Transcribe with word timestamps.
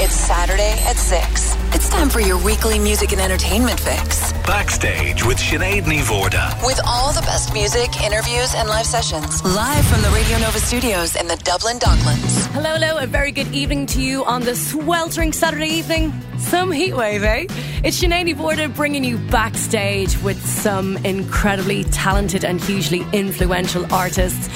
It's 0.00 0.14
Saturday 0.14 0.78
at 0.86 0.96
6. 0.96 1.56
It's 1.74 1.88
time 1.88 2.08
for 2.08 2.20
your 2.20 2.38
weekly 2.44 2.78
music 2.78 3.10
and 3.10 3.20
entertainment 3.20 3.80
fix. 3.80 4.32
Backstage 4.46 5.24
with 5.24 5.38
Sinead 5.38 5.86
Ní 5.86 6.02
Mhórdha. 6.02 6.64
With 6.64 6.80
all 6.86 7.12
the 7.12 7.20
best 7.22 7.52
music, 7.52 8.00
interviews, 8.00 8.54
and 8.54 8.68
live 8.68 8.86
sessions. 8.86 9.42
Live 9.44 9.84
from 9.86 10.00
the 10.02 10.10
Radio 10.10 10.38
Nova 10.38 10.60
studios 10.60 11.16
in 11.16 11.26
the 11.26 11.34
Dublin 11.38 11.80
Docklands. 11.80 12.46
Hello, 12.52 12.74
hello, 12.74 12.98
a 12.98 13.08
very 13.08 13.32
good 13.32 13.52
evening 13.52 13.86
to 13.86 14.00
you 14.00 14.24
on 14.24 14.42
the 14.42 14.54
sweltering 14.54 15.32
Saturday 15.32 15.66
evening. 15.66 16.12
Some 16.38 16.70
heatwave, 16.70 17.24
eh? 17.24 17.46
It's 17.82 18.00
Sinead 18.00 18.28
Ní 18.28 18.36
Mhórdha 18.36 18.72
bringing 18.76 19.02
you 19.02 19.18
backstage 19.18 20.16
with 20.22 20.40
some 20.46 20.96
incredibly 20.98 21.82
talented 21.82 22.44
and 22.44 22.60
hugely 22.60 23.04
influential 23.12 23.84
artists. 23.92 24.48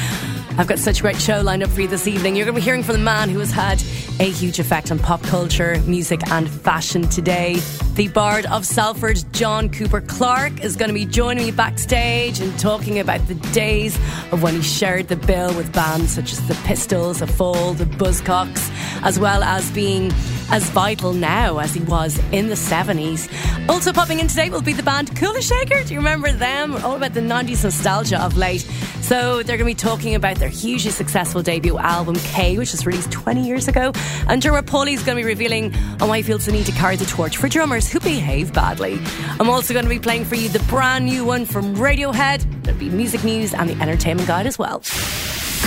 I've 0.59 0.67
got 0.67 0.79
such 0.79 0.99
a 0.99 1.03
great 1.03 1.17
show 1.17 1.41
lined 1.41 1.63
up 1.63 1.71
for 1.71 1.81
you 1.81 1.89
this 1.89 2.07
evening. 2.07 2.37
You're 2.37 2.45
going 2.45 2.55
to 2.55 2.61
be 2.61 2.65
hearing 2.65 2.83
from 2.83 2.97
the 2.97 3.03
man 3.03 3.31
who 3.31 3.39
has 3.39 3.51
had 3.51 3.83
a 4.21 4.31
huge 4.31 4.59
effect 4.59 4.91
on 4.91 4.99
pop 4.99 5.23
culture, 5.23 5.81
music, 5.87 6.21
and 6.31 6.49
fashion 6.49 7.09
today. 7.09 7.57
The 7.95 8.09
Bard 8.09 8.45
of 8.47 8.67
Salford, 8.67 9.25
John 9.33 9.71
Cooper 9.71 10.03
Clarke, 10.03 10.63
is 10.63 10.77
going 10.77 10.91
to 10.91 10.95
be 10.95 11.07
joining 11.07 11.47
me 11.47 11.53
backstage 11.53 12.39
and 12.39 12.57
talking 12.59 12.99
about 12.99 13.27
the 13.29 13.35
days 13.53 13.97
of 14.31 14.43
when 14.43 14.55
he 14.55 14.63
shared 14.63 15.09
the 15.09 15.17
bill 15.17 15.55
with 15.55 15.73
bands 15.73 16.13
such 16.13 16.33
as 16.33 16.47
the 16.47 16.55
Pistols, 16.67 17.21
the 17.21 17.27
Fall, 17.27 17.73
the 17.73 17.87
Buzzcocks, 17.87 18.71
as 19.03 19.19
well 19.19 19.43
as 19.43 19.71
being 19.71 20.13
as 20.51 20.69
vital 20.71 21.15
now 21.15 21.59
as 21.59 21.73
he 21.73 21.81
was 21.81 22.19
in 22.31 22.49
the 22.49 22.55
70s. 22.55 23.29
Also 23.71 23.91
popping 23.91 24.21
in 24.21 24.29
today 24.29 24.51
will 24.51 24.61
be 24.61 24.75
the 24.75 24.83
band 24.83 25.11
Kula 25.13 25.41
Shaker. 25.41 25.83
Do 25.83 25.95
you 25.95 26.01
remember 26.01 26.31
them? 26.31 26.77
All 26.85 26.97
about 26.97 27.15
the 27.15 27.21
90s 27.21 27.65
nostalgia 27.65 28.21
of 28.21 28.37
late. 28.37 28.61
So 29.01 29.43
they're 29.43 29.57
going 29.57 29.61
to 29.61 29.65
be 29.65 29.75
talking 29.75 30.15
about 30.15 30.39
their 30.43 30.51
hugely 30.51 30.91
successful 30.91 31.41
debut 31.41 31.79
album 31.79 32.17
K, 32.17 32.59
which 32.59 32.73
was 32.73 32.85
released 32.85 33.13
20 33.13 33.47
years 33.47 33.69
ago. 33.69 33.93
And 34.27 34.43
Dermot 34.43 34.67
is 34.89 35.03
going 35.05 35.17
to 35.17 35.23
be 35.23 35.25
revealing 35.25 35.73
on 36.01 36.09
why 36.09 36.17
he 36.17 36.23
feels 36.25 36.47
the 36.47 36.53
need 36.53 36.67
to 36.67 36.73
carry 36.73 36.97
the 36.97 37.07
torch 37.07 37.37
for 37.37 37.49
drummers 37.49 37.89
who 37.89 38.01
behave 38.01 38.53
badly. 38.53 39.01
I'm 39.39 39.49
also 39.49 39.73
going 39.73 39.85
to 39.85 39.89
be 39.89 40.01
playing 40.01 40.25
for 40.25 40.35
you 40.35 40.49
the 40.49 40.59
brand 40.65 41.07
new 41.07 41.25
one 41.25 41.47
from 41.47 41.77
Radiohead. 41.77 42.45
There'll 42.65 42.81
be 42.81 42.91
music 42.91 43.23
news 43.23 43.55
and 43.55 43.71
the 43.71 43.81
entertainment 43.81 44.27
guide 44.27 44.49
as 44.49 44.59
well. 44.59 44.83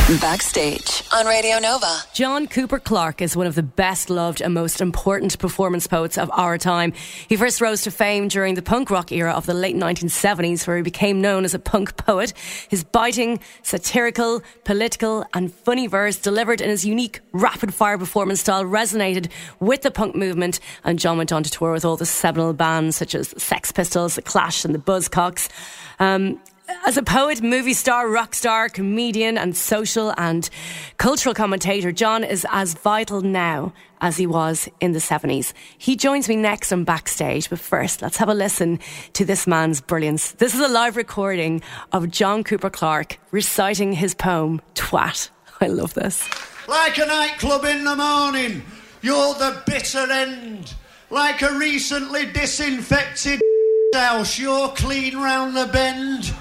Backstage 0.06 1.02
on 1.12 1.26
Radio 1.26 1.58
Nova. 1.58 2.04
John 2.14 2.46
Cooper 2.46 2.78
Clarke 2.78 3.24
is 3.24 3.36
one 3.36 3.48
of 3.48 3.56
the 3.56 3.64
best 3.64 4.12
loved 4.12 4.40
and 4.40 4.54
most 4.54 4.80
important 4.80 5.40
performance 5.40 5.88
poets 5.88 6.20
of 6.20 6.30
our 6.32 6.60
time. 6.60 6.94
He 7.28 7.36
first 7.36 7.60
rose 7.60 7.82
to 7.82 7.92
fame 7.92 8.28
during 8.28 8.54
the 8.54 8.62
punk 8.62 8.92
rock 8.92 9.12
era 9.12 9.32
of 9.32 9.48
the 9.48 9.56
late 9.56 9.76
1970s, 9.76 10.68
where 10.68 10.78
he 10.78 10.84
became 10.84 11.22
known 11.22 11.44
as 11.44 11.56
a 11.56 11.60
punk 11.60 11.98
poet. 11.98 12.34
His 12.70 12.84
biting, 12.84 13.40
satirical, 13.64 14.44
political, 14.64 15.26
and 15.34 15.52
funny 15.52 15.88
verse 15.88 16.18
delivered 16.18 16.62
in 16.62 16.70
his 16.70 16.86
unique 16.86 17.22
rapid 17.32 17.74
fire 17.74 17.98
performance 17.98 18.42
style 18.42 18.64
resonated 18.64 19.32
with 19.60 19.82
the 19.82 19.90
punk 19.90 20.14
movement. 20.16 20.60
And 20.84 21.00
John 21.00 21.18
went 21.18 21.34
on 21.34 21.42
to 21.42 21.50
tour 21.50 21.72
with 21.72 21.84
all 21.84 21.98
the 21.98 22.06
seminal 22.06 22.54
bands 22.54 22.96
such 22.96 23.16
as 23.16 23.34
Sex 23.42 23.72
Pistols, 23.72 24.14
The 24.14 24.22
Clash, 24.22 24.66
and 24.66 24.76
the 24.76 24.80
Buzzcocks. 24.80 25.50
Um, 25.98 26.40
as 26.86 26.98
a 26.98 27.04
poet, 27.04 27.42
movie 27.42 27.74
star, 27.74 28.10
rock 28.10 28.36
star, 28.36 28.70
comedian, 28.70 29.38
and 29.38 29.56
social 29.56 30.14
and 30.18 30.50
cultural 30.98 31.36
commentator, 31.36 31.92
John 31.92 32.24
is 32.24 32.46
as 32.52 32.74
vital 32.76 33.22
now 33.22 33.74
as 34.02 34.18
he 34.18 34.28
was 34.28 34.70
in 34.80 34.92
the 34.92 35.00
70s. 35.00 35.54
He 35.78 35.96
joins 35.96 36.30
me 36.30 36.36
next 36.36 36.72
on 36.72 36.84
backstage, 36.84 37.50
but 37.50 37.60
first, 37.60 38.02
let's 38.02 38.18
have 38.18 38.30
a 38.30 38.34
listen 38.34 38.80
to 39.14 39.26
this 39.26 39.48
man's 39.48 39.82
brilliance. 39.82 40.34
This 40.34 40.54
is 40.54 40.60
a 40.60 40.68
live 40.68 40.96
recording 40.96 41.62
of 41.92 42.10
John 42.10 42.44
Cooper 42.44 42.70
Clarke 42.70 43.18
reciting 43.32 43.94
his 43.94 44.14
poem, 44.14 44.62
Twat. 44.76 45.30
I 45.62 45.68
love 45.68 45.94
this. 45.94 46.28
Like 46.68 46.98
a 46.98 47.06
nightclub 47.06 47.66
in 47.66 47.84
the 47.84 47.96
morning, 47.96 48.64
you're 49.02 49.34
the 49.36 49.62
bitter 49.66 50.12
end. 50.12 50.74
Like 51.10 51.42
a 51.42 51.58
recently 51.58 52.26
disinfected 52.32 53.40
house, 53.94 54.38
you're 54.38 54.70
clean 54.70 55.16
round 55.18 55.56
the 55.56 55.68
bend. 55.68 56.34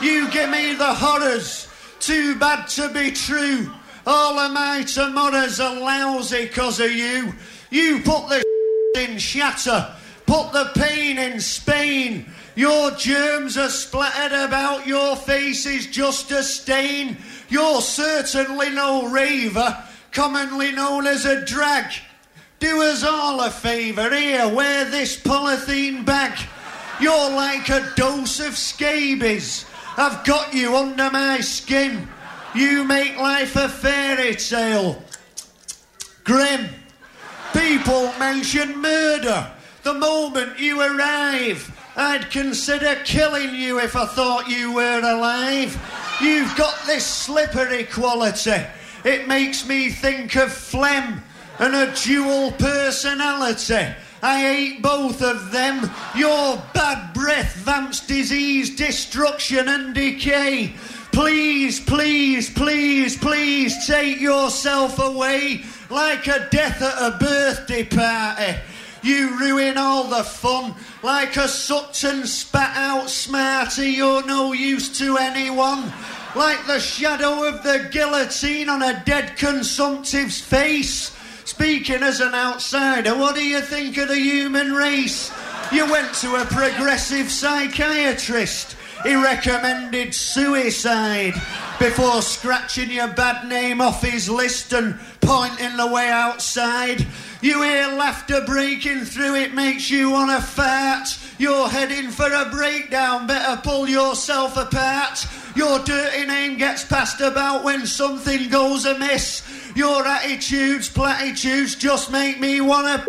You 0.00 0.30
give 0.30 0.48
me 0.50 0.74
the 0.74 0.94
horrors, 0.94 1.66
too 1.98 2.36
bad 2.36 2.68
to 2.68 2.88
be 2.90 3.10
true. 3.10 3.72
All 4.06 4.38
of 4.38 4.52
my 4.52 4.84
tomorrows 4.84 5.58
are 5.58 5.74
lousy 5.74 6.46
because 6.46 6.78
of 6.78 6.92
you. 6.92 7.34
You 7.70 8.00
put 8.04 8.28
the 8.28 8.44
in 8.96 9.18
shatter, 9.18 9.92
put 10.24 10.52
the 10.52 10.70
pain 10.76 11.18
in 11.18 11.40
Spain. 11.40 12.30
Your 12.54 12.92
germs 12.92 13.58
are 13.58 13.68
splattered 13.68 14.32
about, 14.32 14.86
your 14.86 15.16
face 15.16 15.66
is 15.66 15.86
just 15.86 16.30
a 16.30 16.44
stain. 16.44 17.16
You're 17.48 17.80
certainly 17.80 18.70
no 18.70 19.08
raver, 19.08 19.84
commonly 20.12 20.70
known 20.72 21.08
as 21.08 21.24
a 21.24 21.44
drag. 21.44 21.92
Do 22.60 22.82
us 22.82 23.02
all 23.04 23.40
a 23.40 23.50
favour 23.50 24.14
here, 24.14 24.48
wear 24.48 24.84
this 24.84 25.20
polythene 25.20 26.04
bag. 26.04 26.38
You're 27.00 27.30
like 27.30 27.68
a 27.68 27.92
dose 27.96 28.40
of 28.40 28.56
scabies. 28.56 29.64
I've 29.98 30.24
got 30.24 30.54
you 30.54 30.76
under 30.76 31.10
my 31.10 31.40
skin. 31.40 32.06
You 32.54 32.84
make 32.84 33.18
life 33.18 33.56
a 33.56 33.68
fairy 33.68 34.36
tale. 34.36 35.02
Grim. 36.22 36.68
People 37.52 38.12
mention 38.16 38.80
murder. 38.80 39.50
The 39.82 39.94
moment 39.94 40.56
you 40.60 40.80
arrive, 40.80 41.76
I'd 41.96 42.30
consider 42.30 42.94
killing 43.04 43.56
you 43.56 43.80
if 43.80 43.96
I 43.96 44.06
thought 44.06 44.48
you 44.48 44.72
were 44.72 45.00
alive. 45.00 45.76
You've 46.22 46.54
got 46.56 46.78
this 46.86 47.04
slippery 47.04 47.82
quality. 47.82 48.62
It 49.04 49.26
makes 49.26 49.66
me 49.66 49.90
think 49.90 50.36
of 50.36 50.52
phlegm 50.52 51.24
and 51.58 51.74
a 51.74 51.92
dual 51.96 52.52
personality. 52.52 53.96
I 54.22 54.40
hate 54.40 54.82
both 54.82 55.22
of 55.22 55.52
them. 55.52 55.90
Your 56.16 56.62
bad 56.74 57.14
breath 57.14 57.54
vamps 57.56 58.06
disease, 58.06 58.74
destruction, 58.74 59.68
and 59.68 59.94
decay. 59.94 60.74
Please, 61.12 61.80
please, 61.80 62.50
please, 62.50 63.16
please 63.16 63.86
take 63.86 64.20
yourself 64.20 64.98
away 64.98 65.64
like 65.90 66.26
a 66.26 66.48
death 66.50 66.82
at 66.82 67.14
a 67.14 67.16
birthday 67.18 67.84
party. 67.84 68.58
You 69.02 69.38
ruin 69.38 69.78
all 69.78 70.04
the 70.04 70.24
fun 70.24 70.74
like 71.02 71.36
a 71.36 71.48
Sutton 71.48 72.26
spat 72.26 72.76
out 72.76 73.08
smarty. 73.08 73.90
You're 73.90 74.26
no 74.26 74.52
use 74.52 74.98
to 74.98 75.16
anyone. 75.16 75.92
Like 76.34 76.66
the 76.66 76.80
shadow 76.80 77.48
of 77.48 77.62
the 77.62 77.88
guillotine 77.90 78.68
on 78.68 78.82
a 78.82 79.02
dead 79.04 79.36
consumptive's 79.36 80.40
face. 80.40 81.16
Speaking 81.48 82.02
as 82.02 82.20
an 82.20 82.34
outsider, 82.34 83.16
what 83.16 83.34
do 83.34 83.42
you 83.42 83.62
think 83.62 83.96
of 83.96 84.08
the 84.08 84.18
human 84.18 84.74
race? 84.74 85.32
You 85.72 85.90
went 85.90 86.12
to 86.16 86.36
a 86.36 86.44
progressive 86.44 87.30
psychiatrist. 87.30 88.76
He 89.02 89.14
recommended 89.14 90.14
suicide 90.14 91.32
before 91.78 92.20
scratching 92.20 92.90
your 92.90 93.08
bad 93.08 93.48
name 93.48 93.80
off 93.80 94.02
his 94.02 94.28
list 94.28 94.74
and 94.74 95.00
pointing 95.22 95.78
the 95.78 95.86
way 95.86 96.10
outside. 96.10 97.06
You 97.40 97.62
hear 97.62 97.86
laughter 97.96 98.42
breaking 98.44 99.06
through, 99.06 99.36
it 99.36 99.54
makes 99.54 99.90
you 99.90 100.10
want 100.10 100.30
to 100.30 100.46
fart. 100.46 101.08
You're 101.38 101.70
heading 101.70 102.10
for 102.10 102.30
a 102.30 102.50
breakdown, 102.50 103.26
better 103.26 103.58
pull 103.62 103.88
yourself 103.88 104.58
apart. 104.58 105.26
Your 105.56 105.78
dirty 105.78 106.26
name 106.26 106.58
gets 106.58 106.84
passed 106.84 107.22
about 107.22 107.64
when 107.64 107.86
something 107.86 108.50
goes 108.50 108.84
amiss. 108.84 109.42
Your 109.78 110.04
attitudes, 110.04 110.88
platitudes 110.88 111.76
just 111.76 112.10
make 112.10 112.40
me 112.40 112.60
wanna. 112.60 113.06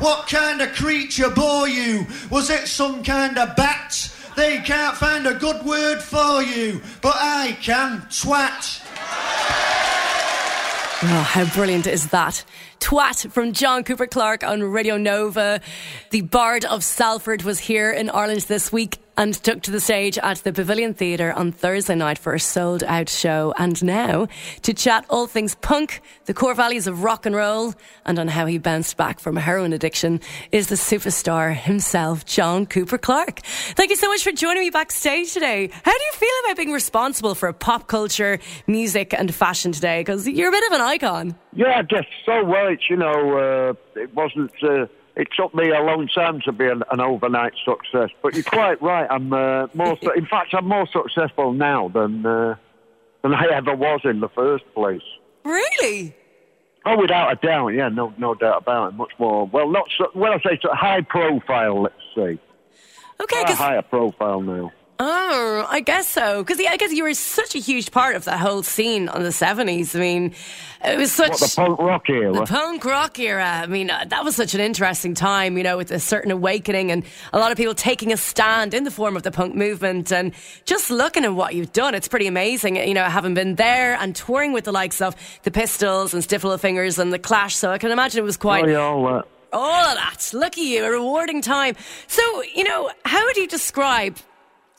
What 0.00 0.26
kind 0.26 0.60
of 0.60 0.72
creature 0.74 1.30
bore 1.30 1.68
you? 1.68 2.08
Was 2.28 2.50
it 2.50 2.66
some 2.66 3.04
kind 3.04 3.38
of 3.38 3.54
bat? 3.54 4.12
They 4.34 4.58
can't 4.62 4.96
find 4.96 5.28
a 5.28 5.34
good 5.34 5.64
word 5.64 6.02
for 6.02 6.42
you, 6.42 6.80
but 7.02 7.14
I 7.14 7.56
can. 7.62 8.00
Twat. 8.10 8.82
Oh, 11.04 11.22
how 11.22 11.44
brilliant 11.54 11.86
is 11.86 12.08
that? 12.08 12.44
Twat 12.80 13.30
from 13.30 13.52
John 13.52 13.84
Cooper 13.84 14.08
Clarke 14.08 14.42
on 14.42 14.64
Radio 14.64 14.96
Nova. 14.96 15.60
The 16.10 16.22
Bard 16.22 16.64
of 16.64 16.82
Salford 16.82 17.44
was 17.44 17.60
here 17.60 17.92
in 17.92 18.10
Ireland 18.10 18.40
this 18.40 18.72
week 18.72 18.98
and 19.16 19.34
took 19.34 19.62
to 19.62 19.70
the 19.70 19.80
stage 19.80 20.18
at 20.18 20.38
the 20.38 20.52
Pavilion 20.52 20.94
Theatre 20.94 21.32
on 21.32 21.52
Thursday 21.52 21.94
night 21.94 22.18
for 22.18 22.34
a 22.34 22.40
sold 22.40 22.82
out 22.84 23.08
show. 23.08 23.54
And 23.58 23.82
now 23.82 24.28
to 24.62 24.74
chat 24.74 25.04
all 25.08 25.26
things 25.26 25.54
punk, 25.56 26.02
the 26.26 26.34
core 26.34 26.54
values 26.54 26.86
of 26.86 27.02
rock 27.02 27.26
and 27.26 27.34
roll, 27.34 27.74
and 28.04 28.18
on 28.18 28.28
how 28.28 28.46
he 28.46 28.58
bounced 28.58 28.96
back 28.96 29.20
from 29.20 29.36
a 29.36 29.40
heroin 29.40 29.72
addiction 29.72 30.20
is 30.52 30.68
the 30.68 30.74
superstar 30.74 31.54
himself, 31.54 32.24
John 32.24 32.66
Cooper 32.66 32.98
Clarke. 32.98 33.40
Thank 33.40 33.90
you 33.90 33.96
so 33.96 34.08
much 34.08 34.22
for 34.22 34.32
joining 34.32 34.62
me 34.62 34.70
backstage 34.70 35.32
today. 35.32 35.70
How 35.72 35.92
do 35.92 36.04
you 36.04 36.12
feel 36.12 36.28
about 36.44 36.56
being 36.56 36.72
responsible 36.72 37.34
for 37.34 37.52
pop 37.52 37.86
culture, 37.86 38.38
music, 38.66 39.14
and 39.14 39.34
fashion 39.34 39.72
today? 39.72 40.00
Because 40.00 40.28
you're 40.28 40.48
a 40.48 40.52
bit 40.52 40.64
of 40.66 40.72
an 40.72 40.80
icon. 40.80 41.36
Yeah, 41.52 41.82
guess 41.82 42.04
so. 42.24 42.44
Well, 42.44 42.76
you 42.88 42.96
know, 42.96 43.38
uh, 43.38 44.00
it 44.00 44.14
wasn't. 44.14 44.52
Uh, 44.62 44.86
it 45.16 45.28
took 45.36 45.54
me 45.54 45.70
a 45.70 45.80
long 45.80 46.08
time 46.14 46.40
to 46.44 46.52
be 46.52 46.66
an, 46.66 46.82
an 46.90 47.00
overnight 47.00 47.54
success, 47.64 48.10
but 48.22 48.34
you're 48.34 48.44
quite 48.44 48.80
right. 48.82 49.06
I'm 49.10 49.32
uh, 49.32 49.66
more. 49.74 49.96
Su- 50.02 50.12
in 50.12 50.26
fact, 50.26 50.54
I'm 50.54 50.68
more 50.68 50.86
successful 50.92 51.52
now 51.52 51.88
than 51.88 52.24
uh, 52.24 52.56
than 53.22 53.34
I 53.34 53.46
ever 53.52 53.74
was 53.74 54.00
in 54.04 54.20
the 54.20 54.28
first 54.28 54.64
place. 54.74 55.02
Really? 55.44 56.14
Oh, 56.84 57.00
without 57.00 57.32
a 57.32 57.36
doubt, 57.36 57.68
yeah, 57.68 57.88
no, 57.88 58.14
no 58.16 58.34
doubt 58.34 58.62
about 58.62 58.92
it. 58.92 58.96
Much 58.96 59.12
more. 59.18 59.46
Well, 59.46 59.68
not 59.70 59.88
so, 59.98 60.08
when 60.12 60.32
I 60.32 60.38
say 60.38 60.58
so 60.62 60.68
high 60.72 61.00
profile, 61.00 61.82
let's 61.82 61.94
see. 62.14 62.38
Okay, 63.20 63.42
higher 63.54 63.82
profile 63.82 64.40
now. 64.42 64.72
Oh, 64.98 65.66
I 65.68 65.80
guess 65.80 66.08
so. 66.08 66.42
Because 66.42 66.58
yeah, 66.58 66.70
I 66.70 66.78
guess 66.78 66.90
you 66.90 67.02
were 67.04 67.12
such 67.12 67.54
a 67.54 67.58
huge 67.58 67.90
part 67.90 68.16
of 68.16 68.24
that 68.24 68.40
whole 68.40 68.62
scene 68.62 69.08
on 69.10 69.22
the 69.22 69.32
seventies. 69.32 69.94
I 69.94 69.98
mean, 69.98 70.34
it 70.82 70.96
was 70.98 71.12
such 71.12 71.32
What 71.32 71.40
the 71.40 71.52
punk 71.54 71.78
rock 71.78 72.08
era? 72.08 72.32
the 72.32 72.46
punk 72.46 72.84
rock 72.84 73.18
era. 73.18 73.60
I 73.62 73.66
mean, 73.66 73.90
uh, 73.90 74.06
that 74.08 74.24
was 74.24 74.36
such 74.36 74.54
an 74.54 74.60
interesting 74.60 75.12
time. 75.14 75.58
You 75.58 75.64
know, 75.64 75.76
with 75.76 75.90
a 75.90 76.00
certain 76.00 76.30
awakening 76.30 76.90
and 76.90 77.04
a 77.34 77.38
lot 77.38 77.52
of 77.52 77.58
people 77.58 77.74
taking 77.74 78.10
a 78.10 78.16
stand 78.16 78.72
in 78.72 78.84
the 78.84 78.90
form 78.90 79.16
of 79.16 79.22
the 79.22 79.30
punk 79.30 79.54
movement. 79.54 80.10
And 80.12 80.32
just 80.64 80.90
looking 80.90 81.24
at 81.26 81.34
what 81.34 81.54
you've 81.54 81.74
done, 81.74 81.94
it's 81.94 82.08
pretty 82.08 82.26
amazing. 82.26 82.76
You 82.76 82.94
know, 82.94 83.04
having 83.04 83.34
been 83.34 83.56
there 83.56 83.96
and 83.96 84.16
touring 84.16 84.54
with 84.54 84.64
the 84.64 84.72
likes 84.72 85.02
of 85.02 85.14
the 85.42 85.50
Pistols 85.50 86.14
and 86.14 86.24
Stiff 86.24 86.42
Little 86.42 86.56
Fingers 86.56 86.98
and 86.98 87.12
the 87.12 87.18
Clash. 87.18 87.54
So 87.54 87.70
I 87.70 87.76
can 87.76 87.90
imagine 87.90 88.20
it 88.20 88.24
was 88.24 88.38
quite 88.38 88.64
oh, 88.64 88.68
yeah, 88.68 88.78
all 88.78 89.04
that. 89.04 89.28
all 89.52 89.84
of 89.84 89.94
that. 89.96 90.30
Look 90.32 90.56
at 90.56 90.64
you, 90.64 90.84
a 90.86 90.90
rewarding 90.90 91.42
time. 91.42 91.76
So, 92.06 92.22
you 92.54 92.64
know, 92.64 92.90
how 93.04 93.22
would 93.26 93.36
you 93.36 93.46
describe 93.46 94.16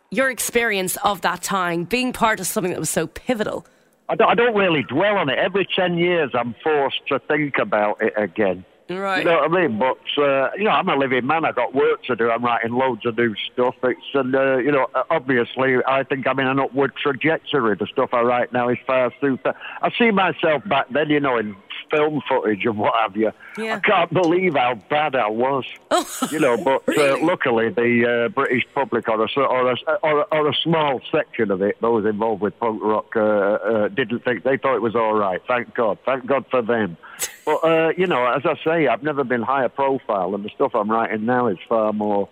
your 0.10 0.30
experience 0.30 0.98
of 0.98 1.22
that 1.22 1.44
time, 1.44 1.84
being 1.84 2.14
part 2.14 2.40
of 2.40 2.48
something 2.48 2.72
that 2.72 2.80
was 2.80 2.90
so 2.90 3.08
pivotal? 3.08 3.66
I 4.10 4.16
don't, 4.16 4.30
I 4.30 4.36
don't 4.36 4.56
really 4.56 4.84
dwell 4.84 5.18
on 5.18 5.30
it. 5.30 5.38
Every 5.38 5.68
10 5.76 5.98
years, 5.98 6.32
I'm 6.34 6.56
forced 6.64 7.06
to 7.08 7.20
think 7.20 7.58
about 7.58 8.02
it 8.02 8.14
again. 8.16 8.64
Right. 8.90 9.20
You 9.20 9.26
know 9.26 9.40
what 9.40 9.52
I 9.52 9.68
mean? 9.68 9.80
But, 9.80 10.24
uh, 10.24 10.52
you 10.56 10.64
know, 10.64 10.70
I'm 10.70 10.88
a 10.88 10.96
living 10.96 11.28
man. 11.28 11.44
I've 11.44 11.56
got 11.56 11.76
work 11.76 12.04
to 12.06 12.16
do. 12.16 12.32
I'm 12.32 12.44
writing 12.44 12.72
loads 12.72 13.06
of 13.06 13.18
new 13.18 13.36
stuff. 13.52 13.76
It's, 13.84 14.00
and, 14.14 14.34
uh, 14.34 14.58
you 14.58 14.72
know, 14.72 14.88
obviously, 15.10 15.76
I 15.86 16.04
think 16.04 16.26
I'm 16.26 16.40
in 16.40 16.48
an 16.48 16.60
upward 16.60 16.94
trajectory. 16.96 17.76
The 17.76 17.88
stuff 17.88 18.14
I 18.14 18.22
write 18.22 18.54
now 18.54 18.70
is 18.70 18.78
far 18.88 19.12
super. 19.20 19.54
I 19.82 19.92
see 19.98 20.12
myself 20.12 20.64
back 20.70 20.88
then, 20.90 21.10
you 21.10 21.20
know, 21.20 21.38
in 21.38 21.56
film 21.90 22.22
footage 22.28 22.66
and 22.66 22.78
what 22.78 22.94
have 23.00 23.16
you. 23.16 23.32
Yeah. 23.58 23.76
I 23.76 23.80
can't 23.80 24.14
believe 24.14 24.56
how 24.56 24.76
bad 24.90 25.16
I 25.16 25.28
was. 25.30 25.66
you 26.32 26.40
know, 26.40 26.58
but 26.58 26.88
Really? 26.88 27.22
uh, 27.22 27.26
luckily 27.26 27.70
the 27.70 28.26
uh, 28.26 28.30
British 28.30 28.64
public 28.74 29.08
or 29.10 29.24
a, 29.24 29.30
or, 29.42 29.72
a, 29.72 29.76
or, 30.04 30.20
a, 30.20 30.24
or 30.32 30.50
a 30.50 30.54
small 30.64 31.02
section 31.12 31.52
of 31.52 31.62
it, 31.62 31.78
those 31.82 32.06
involved 32.06 32.42
with 32.42 32.58
punk 32.60 32.82
rock, 32.84 33.16
uh, 33.16 33.20
uh, 33.22 33.88
didn't 33.90 34.24
think 34.24 34.44
they 34.44 34.58
thought 34.58 34.76
it 34.76 34.82
was 34.82 34.96
all 34.96 35.14
right. 35.14 35.42
Thank 35.48 35.74
God. 35.76 35.98
Thank 36.06 36.26
God 36.26 36.46
for 36.52 36.62
them. 36.62 36.98
But 37.46 37.64
uh, 37.64 37.94
you 37.98 38.08
know, 38.08 38.26
as 38.28 38.42
I 38.46 38.56
say, 38.62 38.88
I've 38.88 39.04
never 39.04 39.24
been 39.24 39.42
higher 39.42 39.70
profile, 39.70 40.36
and 40.36 40.44
the 40.44 40.50
stuff 40.50 40.76
I'm 40.76 40.92
writing 40.92 41.26
now 41.26 41.48
is 41.48 41.58
far 41.70 41.94
more. 41.94 42.28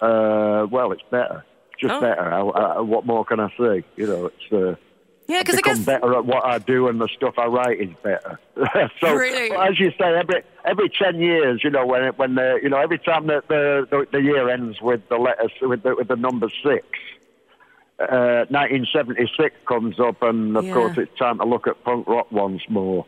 Uh, 0.00 0.66
well, 0.68 0.90
it's 0.90 1.04
better. 1.08 1.44
Just 1.80 1.94
Oh. 1.94 2.00
better. 2.00 2.32
I, 2.34 2.40
I, 2.40 2.80
what 2.80 3.06
more 3.06 3.24
can 3.24 3.38
I 3.38 3.48
say? 3.56 3.84
You 3.94 4.06
know, 4.08 4.26
it's. 4.26 4.78
Yeah, 5.28 5.42
because 5.42 5.56
I 5.56 5.60
guess. 5.62 5.78
better 5.80 6.14
at 6.16 6.24
what 6.24 6.44
I 6.44 6.58
do, 6.58 6.86
and 6.88 7.00
the 7.00 7.08
stuff 7.16 7.34
I 7.38 7.46
write 7.46 7.80
is 7.80 7.90
better. 8.02 8.38
so, 9.00 9.14
Really? 9.14 9.50
as 9.56 9.78
you 9.80 9.90
say, 9.98 10.14
every 10.16 10.42
every 10.64 10.88
ten 10.88 11.20
years, 11.20 11.62
you 11.64 11.70
know, 11.70 11.84
when 11.84 12.04
it, 12.04 12.18
when 12.18 12.36
the 12.36 12.60
you 12.62 12.68
know 12.68 12.76
every 12.78 12.98
time 12.98 13.26
that 13.26 13.48
the, 13.48 13.86
the 13.90 14.06
the 14.12 14.20
year 14.22 14.48
ends 14.48 14.80
with 14.80 15.00
the 15.08 15.16
letters 15.16 15.50
with 15.60 15.82
the 15.82 15.96
with 15.96 16.08
the 16.08 16.16
number 16.16 16.48
six, 16.62 16.86
uh, 17.98 18.44
1976 18.50 19.54
comes 19.66 19.98
up, 19.98 20.22
and 20.22 20.56
of 20.56 20.64
Yeah. 20.64 20.74
course 20.74 20.96
it's 20.98 21.18
time 21.18 21.38
to 21.38 21.44
look 21.44 21.66
at 21.66 21.82
punk 21.82 22.06
rock 22.06 22.30
once 22.30 22.62
more. 22.68 23.04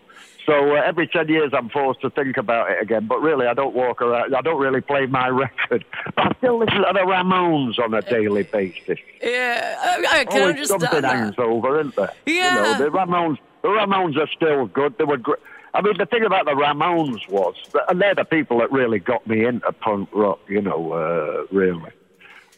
So 0.48 0.74
uh, 0.76 0.80
every 0.80 1.06
ten 1.06 1.28
years, 1.28 1.52
I'm 1.52 1.68
forced 1.68 2.00
to 2.00 2.10
think 2.10 2.38
about 2.38 2.70
it 2.70 2.82
again. 2.82 3.06
But 3.06 3.20
really, 3.20 3.46
I 3.46 3.52
don't 3.54 3.74
walk 3.74 4.00
around. 4.00 4.34
I 4.34 4.40
don't 4.40 4.58
really 4.58 4.80
play 4.80 5.04
my 5.06 5.28
record. 5.44 5.84
But 6.16 6.26
I 6.26 6.34
still 6.38 6.58
listen 6.58 6.78
to 6.78 6.90
the 6.92 7.00
Ramones 7.00 7.78
on 7.78 7.92
a 7.92 8.00
daily 8.02 8.44
basis. 8.44 8.98
Yeah, 9.22 9.76
I, 9.78 10.20
I 10.20 10.24
can 10.24 10.40
Always 10.40 10.54
understand 10.54 10.80
something 10.80 11.02
that. 11.02 11.14
hangs 11.16 11.34
over, 11.38 11.80
isn't 11.80 11.96
there? 11.96 12.12
Yeah. 12.26 12.54
You 12.54 12.78
know, 12.78 12.84
the 12.84 12.90
Ramones, 12.90 13.38
the 13.62 13.68
Ramones 13.68 14.16
are 14.16 14.28
still 14.34 14.66
good. 14.66 14.96
They 14.96 15.04
were 15.04 15.18
great. 15.18 15.38
I 15.74 15.82
mean, 15.82 15.98
the 15.98 16.06
thing 16.06 16.24
about 16.24 16.46
the 16.46 16.52
Ramones 16.52 17.28
was, 17.28 17.54
that, 17.74 17.84
and 17.90 18.00
they're 18.00 18.14
the 18.14 18.24
people 18.24 18.58
that 18.60 18.72
really 18.72 18.98
got 18.98 19.26
me 19.26 19.44
into 19.44 19.70
punk 19.72 20.08
rock, 20.14 20.40
you 20.48 20.62
know, 20.62 20.92
uh, 20.92 21.54
really. 21.54 21.90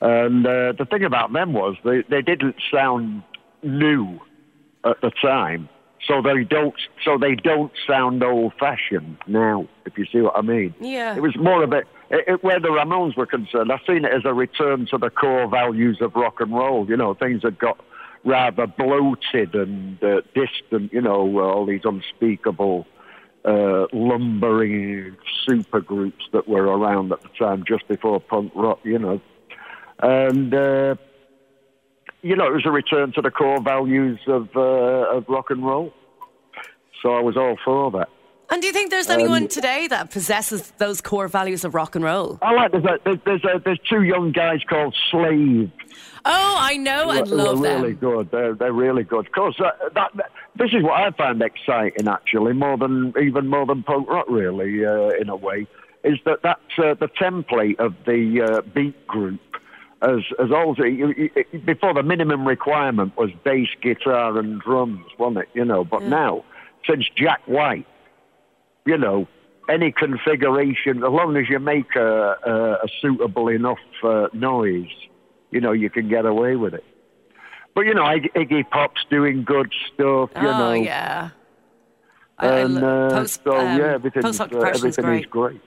And 0.00 0.46
uh, 0.46 0.72
the 0.78 0.86
thing 0.88 1.02
about 1.04 1.32
them 1.32 1.52
was 1.52 1.76
they, 1.84 2.02
they 2.08 2.22
didn't 2.22 2.54
sound 2.72 3.24
new 3.64 4.20
at 4.84 5.00
the 5.00 5.10
time, 5.20 5.68
so 6.10 6.20
they 6.20 6.42
don't 6.42 6.74
so 7.04 7.16
they 7.18 7.36
don't 7.36 7.72
sound 7.86 8.22
old 8.24 8.52
fashioned 8.58 9.16
now. 9.28 9.68
If 9.86 9.96
you 9.96 10.06
see 10.12 10.20
what 10.20 10.36
I 10.36 10.42
mean. 10.42 10.74
Yeah. 10.80 11.14
It 11.14 11.22
was 11.22 11.36
more 11.36 11.62
of 11.62 11.72
a 11.72 11.78
it, 12.10 12.24
it, 12.26 12.44
where 12.44 12.58
the 12.58 12.68
Ramones 12.68 13.16
were 13.16 13.26
concerned. 13.26 13.70
I've 13.70 13.80
seen 13.86 14.04
it 14.04 14.12
as 14.12 14.22
a 14.24 14.34
return 14.34 14.86
to 14.90 14.98
the 14.98 15.10
core 15.10 15.48
values 15.48 15.98
of 16.00 16.14
rock 16.16 16.40
and 16.40 16.52
roll. 16.52 16.88
You 16.88 16.96
know, 16.96 17.14
things 17.14 17.42
had 17.44 17.58
got 17.58 17.78
rather 18.24 18.66
bloated 18.66 19.54
and 19.54 20.02
uh, 20.02 20.22
distant. 20.34 20.92
You 20.92 21.00
know, 21.00 21.40
all 21.40 21.66
these 21.66 21.82
unspeakable. 21.84 22.86
Uh, 23.42 23.86
lumbering 23.94 25.16
super 25.48 25.80
groups 25.80 26.22
that 26.30 26.46
were 26.46 26.64
around 26.64 27.10
at 27.10 27.22
the 27.22 27.28
time 27.38 27.64
just 27.66 27.88
before 27.88 28.20
punk 28.20 28.52
rock, 28.54 28.78
you 28.82 28.98
know. 28.98 29.18
And, 30.02 30.52
uh, 30.52 30.96
you 32.20 32.36
know, 32.36 32.46
it 32.48 32.52
was 32.52 32.66
a 32.66 32.70
return 32.70 33.12
to 33.14 33.22
the 33.22 33.30
core 33.30 33.62
values 33.62 34.20
of, 34.26 34.50
uh, 34.54 34.60
of 34.60 35.24
rock 35.26 35.48
and 35.48 35.64
roll. 35.64 35.94
So 37.02 37.14
I 37.14 37.20
was 37.20 37.36
all 37.36 37.56
for 37.64 37.90
that. 37.92 38.08
And 38.52 38.60
do 38.60 38.66
you 38.66 38.72
think 38.72 38.90
there's 38.90 39.08
Um, 39.08 39.20
anyone 39.20 39.46
today 39.46 39.86
that 39.88 40.10
possesses 40.10 40.72
those 40.78 41.00
core 41.00 41.28
values 41.28 41.64
of 41.64 41.74
rock 41.74 41.94
and 41.94 42.04
roll? 42.04 42.38
I 42.42 42.52
like 42.52 42.72
there's 42.72 42.84
a, 42.84 42.98
there's 43.04 43.18
there's, 43.24 43.44
a, 43.44 43.60
there's 43.64 43.78
two 43.88 44.02
young 44.02 44.32
guys 44.32 44.60
called 44.68 44.94
Slave. 45.10 45.70
Oh, 46.24 46.56
I 46.58 46.76
know 46.76 47.10
are 47.10 47.24
love 47.24 47.60
really 47.60 47.92
them. 47.92 48.00
good. 48.00 48.30
They're 48.32 48.54
they're 48.54 48.72
really 48.72 49.04
good. 49.04 49.26
Of 49.26 49.32
course, 49.32 49.54
uh, 49.60 49.70
that, 49.94 50.10
that 50.16 50.30
this 50.56 50.70
is 50.72 50.82
what 50.82 51.00
I 51.00 51.10
find 51.12 51.40
exciting 51.40 52.08
actually, 52.08 52.52
more 52.52 52.76
than 52.76 53.14
even 53.22 53.46
more 53.46 53.66
than 53.66 53.84
punk 53.84 54.08
rock, 54.08 54.26
really, 54.28 54.84
uh, 54.84 55.10
in 55.20 55.28
a 55.28 55.36
way, 55.36 55.68
is 56.02 56.18
that 56.24 56.42
that's 56.42 56.60
uh, 56.78 56.94
the 56.94 57.08
template 57.08 57.78
of 57.78 57.94
the 58.04 58.42
uh, 58.42 58.60
beat 58.74 59.06
group. 59.06 59.40
As 60.02 60.20
as 60.42 60.50
also 60.50 60.82
before, 61.64 61.94
the 61.94 62.02
minimum 62.02 62.48
requirement 62.48 63.16
was 63.16 63.30
bass, 63.44 63.68
guitar, 63.80 64.36
and 64.38 64.60
drums, 64.60 65.06
wasn't 65.18 65.44
it? 65.44 65.48
You 65.54 65.64
know, 65.64 65.84
but 65.84 66.02
now 66.02 66.44
since 66.88 67.04
Jack 67.16 67.40
White, 67.46 67.86
you 68.86 68.96
know, 68.96 69.26
any 69.68 69.92
configuration, 69.92 70.98
as 70.98 71.10
long 71.10 71.36
as 71.36 71.48
you 71.48 71.58
make 71.58 71.94
a, 71.94 72.36
a, 72.44 72.72
a 72.84 72.88
suitable 73.00 73.48
enough 73.48 73.78
uh, 74.02 74.28
noise, 74.32 74.90
you 75.50 75.60
know, 75.60 75.72
you 75.72 75.90
can 75.90 76.08
get 76.08 76.26
away 76.26 76.56
with 76.56 76.74
it. 76.74 76.84
But 77.74 77.86
you 77.86 77.94
know, 77.94 78.02
Iggy 78.02 78.68
Pop's 78.70 79.04
doing 79.10 79.44
good 79.44 79.72
stuff. 79.86 80.30
You 80.34 80.48
oh, 80.48 80.58
know, 80.58 80.72
yeah. 80.72 81.30
And 82.38 82.78
uh, 82.78 83.10
post, 83.10 83.40
so 83.44 83.56
um, 83.56 83.78
yeah, 83.78 83.94
everything's, 83.94 84.40
uh, 84.40 84.46
Depression's 84.46 84.98
everything 84.98 85.04
great. 85.04 85.20
is 85.20 85.26
great. 85.26 85.60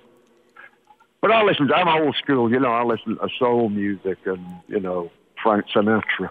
But 1.21 1.31
I 1.31 1.43
listen. 1.43 1.67
To, 1.67 1.75
I'm 1.75 1.87
old 1.87 2.15
school. 2.15 2.51
You 2.51 2.59
know, 2.59 2.71
I 2.71 2.83
listen 2.83 3.17
to 3.17 3.29
soul 3.39 3.69
music 3.69 4.17
and 4.25 4.45
you 4.67 4.79
know 4.79 5.11
Frank 5.41 5.65
Sinatra, 5.73 6.29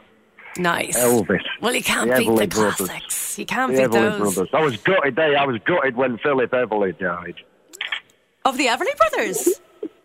Nice. 0.58 0.98
Elvis. 0.98 1.40
Well, 1.60 1.74
you 1.74 1.82
can't 1.82 2.10
the 2.10 2.18
beat 2.18 2.26
the 2.26 2.46
Everly 2.46 2.50
Brothers. 2.50 2.76
classics. 2.88 3.38
You 3.38 3.46
can't 3.46 3.72
the 3.74 3.82
beat 3.82 3.88
Everly 3.88 4.18
those. 4.18 4.34
Brothers. 4.34 4.50
I 4.54 4.62
was 4.62 4.76
gutted. 4.78 5.16
They, 5.16 5.34
I 5.34 5.44
was 5.44 5.58
gutted 5.64 5.96
when 5.96 6.18
Philip 6.18 6.50
Everly 6.50 6.98
died. 6.98 7.36
Of 8.44 8.56
the 8.58 8.66
Everly 8.66 8.96
Brothers. 8.96 9.60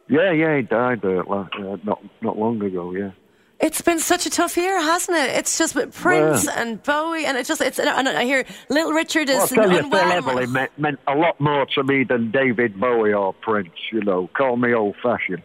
Yeah, 0.09 0.31
yeah, 0.31 0.55
he 0.57 0.61
died 0.61 1.03
uh, 1.03 1.19
uh, 1.29 1.47
not 1.83 2.01
not 2.21 2.37
long 2.37 2.61
ago. 2.61 2.93
Yeah. 2.93 3.11
It's 3.59 3.81
been 3.81 3.99
such 3.99 4.27
a 4.27 4.29
tough 4.29 4.55
year, 4.55 4.79
hasn't 4.79 5.17
it? 5.17 5.31
It's 5.31 5.57
just 5.57 5.73
with 5.73 5.91
Prince 5.93 6.47
and 6.47 6.81
Bowie, 6.83 7.25
and 7.25 7.35
it's 7.37 7.47
just 7.47 7.59
it's. 7.59 7.79
And 7.79 8.07
I 8.07 8.23
hear 8.23 8.45
Little 8.69 8.93
Richard 8.93 9.27
Well, 9.29 9.43
is 9.43 9.49
tell 9.49 9.71
you, 9.71 9.81
Phil. 9.81 9.89
Everly 9.89 10.47
meant, 10.47 10.71
meant 10.77 10.99
a 11.07 11.15
lot 11.15 11.41
more 11.41 11.65
to 11.73 11.83
me 11.83 12.03
than 12.03 12.29
David 12.29 12.79
Bowie 12.79 13.13
or 13.13 13.33
Prince. 13.33 13.71
You 13.91 14.01
know, 14.01 14.29
call 14.37 14.57
me 14.57 14.73
old-fashioned. 14.73 15.41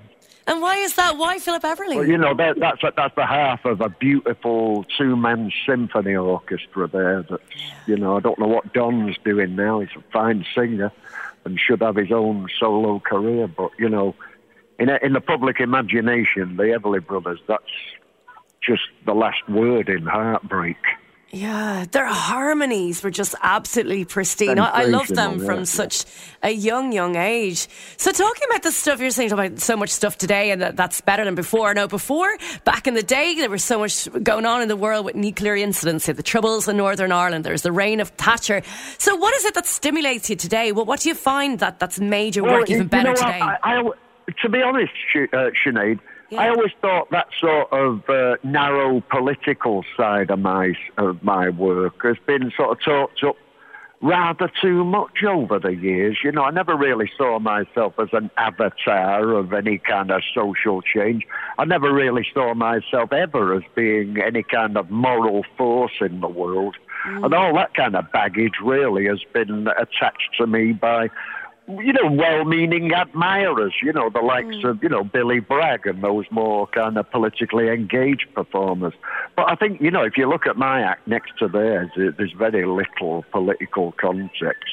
And 0.47 0.61
why 0.61 0.77
is 0.77 0.95
that? 0.95 1.17
Why 1.17 1.39
Philip 1.39 1.63
Everly? 1.63 1.97
Well, 1.97 2.07
you 2.07 2.19
know, 2.19 2.35
that, 2.35 2.59
that's 2.59 2.83
that's 2.97 3.15
the 3.15 3.27
half 3.27 3.65
of 3.65 3.81
a 3.81 3.89
beautiful 3.89 4.85
two-man 4.99 5.53
symphony 5.67 6.17
orchestra 6.17 6.89
there. 6.89 7.23
That 7.23 7.41
you 7.87 7.97
know, 7.97 8.17
I 8.17 8.21
don't 8.21 8.39
know 8.39 8.49
what 8.49 8.73
Don's 8.73 9.17
doing 9.25 9.55
now. 9.55 9.81
He's 9.81 9.97
a 9.97 10.03
fine 10.13 10.45
singer 10.55 10.91
and 11.45 11.59
should 11.61 11.81
have 11.81 11.97
his 11.97 12.11
own 12.11 12.49
solo 12.59 12.99
career. 12.99 13.47
But 13.47 13.71
you 13.79 13.89
know, 13.89 14.17
in 14.79 14.89
a, 14.89 14.99
in 15.03 15.13
the 15.13 15.21
public 15.21 15.61
imagination, 15.61 16.57
the 16.57 16.65
Everly 16.65 17.05
Brothers, 17.05 17.41
that's 17.47 17.63
just 18.61 18.83
the 19.07 19.15
last 19.15 19.49
word 19.49 19.89
in 19.89 20.07
heartbreak. 20.07 20.77
Yeah, 21.35 21.87
their 21.91 22.05
harmonies 22.05 23.03
were 23.03 23.11
just 23.11 23.35
absolutely 23.43 24.05
pristine. 24.05 24.59
I, 24.59 24.69
I 24.69 24.85
love 24.85 25.09
them 25.09 25.39
Sensational, 25.41 25.47
from 25.47 25.59
yeah. 25.61 25.65
such 25.65 26.05
a 26.43 26.51
young, 26.51 26.93
young 26.93 27.17
age. 27.17 27.69
So, 27.97 28.12
talking 28.12 28.43
about 28.51 28.62
the 28.62 28.71
stuff 28.71 29.01
you're 29.01 29.09
saying 29.09 29.33
about 29.33 29.59
so 29.59 29.75
much 29.75 29.89
stuff 29.89 30.19
today, 30.19 30.51
and 30.51 30.61
that, 30.61 30.77
that's 30.77 31.01
better 31.01 31.25
than 31.25 31.35
before. 31.35 31.73
Now, 31.73 31.87
before 31.87 32.37
back 32.65 32.87
in 32.87 32.93
the 32.93 33.03
day, 33.03 33.35
there 33.37 33.49
was 33.49 33.65
so 33.65 33.79
much 33.79 34.11
going 34.23 34.45
on 34.45 34.61
in 34.61 34.69
the 34.69 34.77
world 34.77 35.07
with 35.07 35.15
nuclear 35.15 35.57
incidents, 35.57 36.05
the 36.05 36.23
troubles 36.23 36.69
in 36.69 36.77
Northern 36.77 37.12
Ireland. 37.12 37.45
There's 37.47 37.62
the 37.62 37.73
reign 37.73 38.01
of 38.01 38.11
Thatcher. 38.11 38.61
So, 38.99 39.17
what 39.17 39.35
is 39.35 39.47
it 39.47 39.55
that 39.55 39.65
stimulates 39.65 40.29
you 40.29 40.37
today? 40.37 40.73
Well, 40.73 40.85
what 40.85 41.01
do 41.01 41.09
you 41.09 41.15
find 41.15 41.61
that 41.61 41.79
that's 41.79 41.99
made 41.99 42.37
your 42.37 42.45
work 42.45 42.69
even 42.69 42.83
you 42.83 42.89
better 42.91 43.09
know, 43.09 43.15
today? 43.15 43.41
I, 43.41 43.57
I, 43.62 43.81
I- 43.81 43.91
to 44.43 44.49
be 44.51 44.62
honest, 44.62 44.93
Sh- 45.12 45.33
uh, 45.33 45.51
Sinead, 45.67 45.99
Yeah. 46.33 46.41
I 46.41 46.49
always 46.49 46.73
thought 46.81 47.11
that 47.11 47.29
sort 47.39 47.71
of 47.73 48.09
uh, 48.09 48.37
narrow 48.43 49.03
political 49.11 49.85
side 49.95 50.31
of 50.31 50.39
my 50.39 50.73
of 50.97 51.23
my 51.23 51.51
work 51.51 52.03
has 52.05 52.17
been 52.27 52.51
sort 52.57 52.71
of 52.71 52.83
talked 52.83 53.23
up 53.23 53.37
rather 54.01 54.51
too 54.62 54.83
much 54.83 55.23
over 55.23 55.59
the 55.59 55.75
years. 55.75 56.17
You 56.25 56.33
know, 56.33 56.45
I 56.45 56.51
never 56.51 56.75
really 56.75 57.11
saw 57.19 57.39
myself 57.39 57.93
as 57.99 58.09
an 58.15 58.31
avatar 58.39 59.35
of 59.35 59.53
any 59.53 59.77
kind 59.77 60.11
of 60.11 60.23
social 60.35 60.81
change. 60.81 61.27
I 61.59 61.67
never 61.67 61.93
really 61.93 62.27
saw 62.33 62.55
myself 62.55 63.12
ever 63.12 63.55
as 63.55 63.62
being 63.75 64.17
any 64.19 64.43
kind 64.43 64.79
of 64.79 64.91
moral 64.91 65.45
force 65.59 66.01
in 66.01 66.21
the 66.21 66.29
world. 66.29 66.77
Mm. 67.07 67.27
And 67.27 67.35
all 67.35 67.55
that 67.57 67.75
kind 67.75 67.95
of 67.95 68.11
baggage 68.11 68.55
really 68.62 69.05
has 69.05 69.21
been 69.35 69.69
attached 69.79 70.31
to 70.39 70.47
me 70.47 70.73
by 70.73 71.09
you 71.69 71.92
know, 71.92 72.11
well-meaning 72.11 72.92
admirers, 72.92 73.75
you 73.83 73.92
know, 73.92 74.11
the 74.11 74.21
likes 74.21 74.57
mm. 74.57 74.71
of, 74.71 74.83
you 74.83 74.88
know, 74.88 75.04
Billy 75.04 75.40
Bragg 75.40 75.87
and 75.87 76.02
those 76.02 76.25
more 76.31 76.66
kind 76.69 76.97
of 76.99 77.11
politically 77.11 77.69
engaged 77.69 78.26
performers. 78.35 78.95
But 79.37 79.50
I 79.50 79.54
think, 79.54 79.81
you 79.81 79.90
know, 79.90 80.02
if 80.02 80.16
you 80.16 80.28
look 80.28 80.47
at 80.47 80.57
my 80.57 80.83
act 80.83 81.07
next 81.07 81.38
to 81.38 81.49
theirs, 81.49 81.90
there's 81.97 82.33
very 82.33 82.66
little 82.66 83.25
political 83.31 83.92
context. 83.92 84.71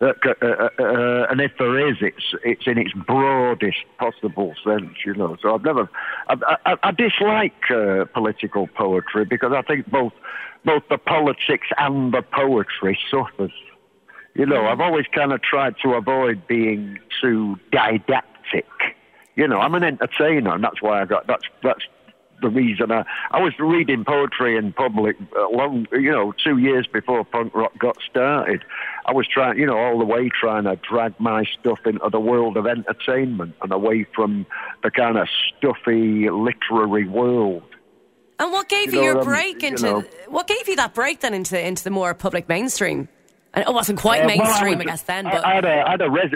Uh, 0.00 0.12
uh, 0.24 0.46
uh, 0.46 0.68
uh, 0.78 1.26
and 1.28 1.40
if 1.40 1.50
there 1.58 1.88
is, 1.88 1.96
it's 2.00 2.32
it's 2.44 2.68
in 2.68 2.78
its 2.78 2.92
broadest 2.92 3.78
possible 3.98 4.54
sense, 4.64 4.94
you 5.04 5.12
know. 5.12 5.36
So 5.42 5.56
I've 5.56 5.64
never, 5.64 5.90
I, 6.28 6.36
I, 6.66 6.76
I 6.84 6.90
dislike 6.92 7.68
uh, 7.68 8.04
political 8.14 8.68
poetry 8.68 9.24
because 9.24 9.52
I 9.52 9.62
think 9.62 9.90
both 9.90 10.12
both 10.64 10.84
the 10.88 10.98
politics 10.98 11.66
and 11.78 12.14
the 12.14 12.22
poetry 12.22 12.96
suffers 13.10 13.50
you 14.38 14.46
know, 14.46 14.66
I've 14.66 14.80
always 14.80 15.04
kind 15.12 15.32
of 15.32 15.42
tried 15.42 15.74
to 15.82 15.94
avoid 15.94 16.46
being 16.46 17.00
too 17.20 17.56
didactic. 17.72 18.66
You 19.34 19.48
know, 19.48 19.58
I'm 19.58 19.74
an 19.74 19.82
entertainer, 19.82 20.54
and 20.54 20.62
that's 20.62 20.80
why 20.80 21.02
I 21.02 21.06
got 21.06 21.26
that's 21.26 21.42
that's 21.64 21.84
the 22.40 22.48
reason 22.48 22.92
I 22.92 23.04
I 23.32 23.40
was 23.40 23.52
reading 23.58 24.04
poetry 24.04 24.56
in 24.56 24.72
public 24.72 25.16
uh, 25.36 25.48
long, 25.50 25.88
you 25.90 26.12
know, 26.12 26.32
two 26.44 26.58
years 26.58 26.86
before 26.86 27.24
punk 27.24 27.52
rock 27.52 27.76
got 27.80 27.96
started. 28.08 28.62
I 29.06 29.12
was 29.12 29.26
trying, 29.26 29.58
you 29.58 29.66
know, 29.66 29.76
all 29.76 29.98
the 29.98 30.04
way 30.04 30.28
trying 30.28 30.64
to 30.64 30.76
drag 30.88 31.18
my 31.18 31.44
stuff 31.58 31.80
into 31.84 32.08
the 32.08 32.20
world 32.20 32.56
of 32.56 32.66
entertainment 32.66 33.56
and 33.60 33.72
away 33.72 34.06
from 34.14 34.46
the 34.84 34.92
kind 34.92 35.18
of 35.18 35.26
stuffy 35.56 36.30
literary 36.30 37.08
world. 37.08 37.64
And 38.38 38.52
what 38.52 38.68
gave 38.68 38.94
you, 38.94 39.00
you 39.00 39.06
know 39.06 39.14
your 39.14 39.24
break 39.24 39.64
into? 39.64 39.86
You 39.86 39.92
know, 39.92 40.04
what 40.28 40.46
gave 40.46 40.68
you 40.68 40.76
that 40.76 40.94
break 40.94 41.20
then 41.20 41.34
into 41.34 41.60
into 41.60 41.82
the 41.82 41.90
more 41.90 42.14
public 42.14 42.48
mainstream? 42.48 43.08
And 43.58 43.68
it 43.68 43.74
wasn't 43.74 43.98
quite 43.98 44.22
uh, 44.22 44.26
mainstream, 44.26 44.46
well, 44.46 44.62
I, 44.62 44.76
was, 44.76 44.80
I, 44.80 44.84
guess, 44.84 45.02
then. 45.02 45.24
But 45.24 45.44
I 45.44 45.54
had 45.54 45.64
a, 45.64 45.82
I 45.86 45.90
had 45.90 46.02
a 46.02 46.10
res- 46.10 46.32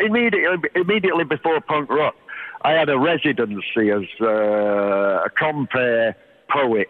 immediately, 0.00 0.68
immediately 0.74 1.24
before 1.24 1.60
punk 1.60 1.88
rock, 1.90 2.16
I 2.62 2.72
had 2.72 2.88
a 2.88 2.98
residency 2.98 3.90
as 3.92 4.02
uh, 4.20 5.22
a 5.24 5.30
compere 5.30 6.16
poet 6.50 6.88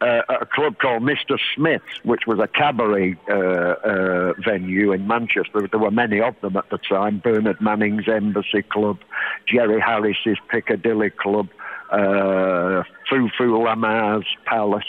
uh, 0.00 0.22
at 0.28 0.42
a 0.42 0.46
club 0.46 0.78
called 0.78 1.04
Mr. 1.04 1.38
Smith, 1.54 1.82
which 2.02 2.22
was 2.26 2.40
a 2.40 2.48
cabaret 2.48 3.14
uh, 3.28 3.34
uh, 3.34 4.32
venue 4.44 4.90
in 4.90 5.06
Manchester. 5.06 5.68
There 5.70 5.78
were 5.78 5.92
many 5.92 6.20
of 6.20 6.34
them 6.40 6.56
at 6.56 6.68
the 6.70 6.78
time 6.78 7.20
Bernard 7.22 7.60
Manning's 7.60 8.08
Embassy 8.08 8.62
Club, 8.62 8.98
Jerry 9.46 9.80
Harris's 9.80 10.38
Piccadilly 10.48 11.10
Club, 11.10 11.48
uh, 11.92 12.82
Foo 13.08 13.28
Foo 13.38 13.62
Lammar's 13.62 14.26
Palace. 14.46 14.82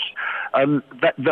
And 0.53 0.83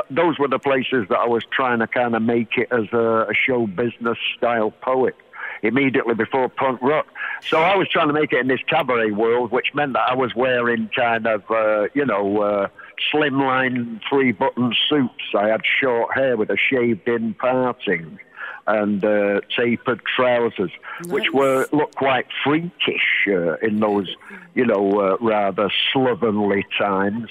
those 0.10 0.40
were 0.40 0.48
the 0.48 0.60
places 0.60 1.06
that 1.10 1.20
I 1.20 1.28
was 1.28 1.44
trying 1.52 1.80
to 1.80 1.88
kind 1.88 2.16
of 2.16 2.22
make 2.24 2.58
it 2.58 2.70
as 2.72 2.86
a, 2.92 3.28
a 3.30 3.34
show 3.34 3.68
business 3.68 4.18
style 4.36 4.72
poet 4.72 5.16
immediately 5.64 6.16
before 6.16 6.50
punk 6.50 6.82
rock. 6.82 7.06
So 7.42 7.60
I 7.60 7.76
was 7.76 7.88
trying 7.88 8.08
to 8.08 8.14
make 8.14 8.34
it 8.34 8.40
in 8.40 8.48
this 8.48 8.62
cabaret 8.68 9.12
world, 9.12 9.52
which 9.52 9.74
meant 9.76 9.94
that 9.94 10.10
I 10.10 10.16
was 10.16 10.34
wearing 10.36 10.90
kind 10.96 11.28
of, 11.28 11.44
uh, 11.52 11.88
you 11.94 12.06
know, 12.06 12.42
uh, 12.42 12.68
slimline 13.14 14.02
three 14.10 14.32
button 14.32 14.74
suits. 14.90 15.36
I 15.38 15.50
had 15.50 15.62
short 15.66 16.16
hair 16.16 16.36
with 16.38 16.50
a 16.50 16.58
shaved 16.58 17.08
in 17.08 17.36
parting 17.36 18.20
and 18.68 19.04
uh, 19.04 19.42
tapered 19.56 20.02
trousers, 20.06 20.72
nice. 21.02 21.12
which 21.12 21.32
were 21.32 21.68
looked 21.72 21.96
quite 21.96 22.28
freakish 22.44 23.28
uh, 23.28 23.56
in 23.58 23.80
those, 23.80 24.16
you 24.56 24.66
know, 24.66 25.00
uh, 25.00 25.18
rather 25.20 25.70
slovenly 25.92 26.66
times. 26.78 27.30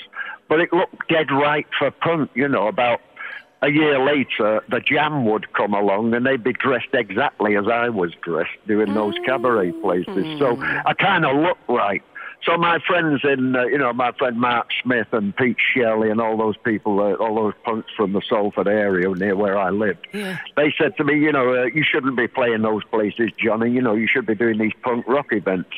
But 0.48 0.60
it 0.60 0.72
looked 0.72 1.08
dead 1.08 1.30
right 1.30 1.66
for 1.78 1.90
punk, 1.90 2.30
you 2.34 2.48
know. 2.48 2.66
About 2.66 3.00
a 3.62 3.68
year 3.70 3.98
later, 3.98 4.62
the 4.68 4.80
Jam 4.80 5.24
would 5.26 5.52
come 5.52 5.74
along 5.74 6.14
and 6.14 6.24
they'd 6.24 6.42
be 6.42 6.52
dressed 6.52 6.94
exactly 6.94 7.56
as 7.56 7.68
I 7.68 7.90
was 7.90 8.12
dressed 8.22 8.56
doing 8.66 8.94
those 8.94 9.14
cabaret 9.26 9.72
places. 9.72 10.38
So 10.38 10.56
mm. 10.56 10.82
I 10.86 10.94
kind 10.94 11.26
of 11.26 11.36
looked 11.36 11.68
right. 11.68 12.02
So 12.42 12.56
my 12.56 12.78
friends 12.86 13.20
in, 13.22 13.54
uh, 13.54 13.64
you 13.64 13.76
know, 13.76 13.92
my 13.92 14.12
friend 14.12 14.40
Mark 14.40 14.68
Smith 14.82 15.08
and 15.12 15.36
Pete 15.36 15.58
Shelley 15.74 16.10
and 16.10 16.20
all 16.20 16.38
those 16.38 16.56
people, 16.56 17.00
uh, 17.00 17.14
all 17.14 17.34
those 17.34 17.52
punks 17.64 17.90
from 17.94 18.12
the 18.12 18.22
Salford 18.28 18.66
area 18.66 19.08
near 19.10 19.36
where 19.36 19.58
I 19.58 19.70
lived, 19.70 20.06
yeah. 20.12 20.38
they 20.56 20.72
said 20.78 20.96
to 20.96 21.04
me, 21.04 21.18
you 21.18 21.32
know, 21.32 21.54
uh, 21.54 21.64
you 21.66 21.84
shouldn't 21.84 22.16
be 22.16 22.28
playing 22.28 22.62
those 22.62 22.82
places, 22.84 23.30
Johnny. 23.38 23.70
You 23.70 23.82
know, 23.82 23.94
you 23.94 24.08
should 24.10 24.26
be 24.26 24.34
doing 24.34 24.58
these 24.58 24.72
punk 24.82 25.06
rock 25.06 25.32
events. 25.32 25.70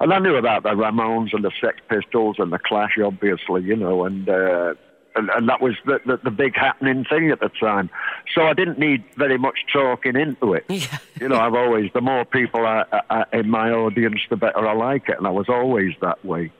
And 0.00 0.12
I 0.12 0.18
knew 0.18 0.36
about 0.36 0.64
the 0.64 0.70
Ramones 0.70 1.32
and 1.32 1.44
the 1.44 1.52
Sex 1.60 1.78
Pistols 1.88 2.36
and 2.38 2.52
the 2.52 2.58
Clash, 2.58 2.98
obviously, 3.02 3.62
you 3.62 3.76
know, 3.76 4.04
and 4.04 4.28
uh, 4.28 4.74
and, 5.16 5.30
and 5.30 5.48
that 5.48 5.60
was 5.60 5.74
the, 5.86 6.00
the, 6.04 6.18
the, 6.24 6.30
big 6.30 6.56
happening 6.56 7.04
thing 7.04 7.30
at 7.30 7.40
the 7.40 7.48
time. 7.48 7.88
So 8.34 8.42
I 8.42 8.52
didn't 8.52 8.78
need 8.78 9.04
very 9.16 9.38
much 9.38 9.58
talking 9.72 10.16
into 10.16 10.54
it. 10.54 10.64
Yeah. 10.74 10.98
you 11.20 11.28
know, 11.28 11.38
I've 11.38 11.54
always, 11.54 11.92
the 11.92 12.00
more 12.00 12.24
people 12.24 12.66
I, 12.66 12.84
I, 13.08 13.24
in 13.32 13.48
my 13.48 13.70
audience, 13.70 14.20
the 14.28 14.36
better 14.36 14.66
I 14.66 14.74
like 14.74 15.08
it, 15.08 15.16
and 15.18 15.26
I 15.26 15.30
was 15.30 15.48
always 15.48 15.94
that 16.00 16.24
way. 16.24 16.50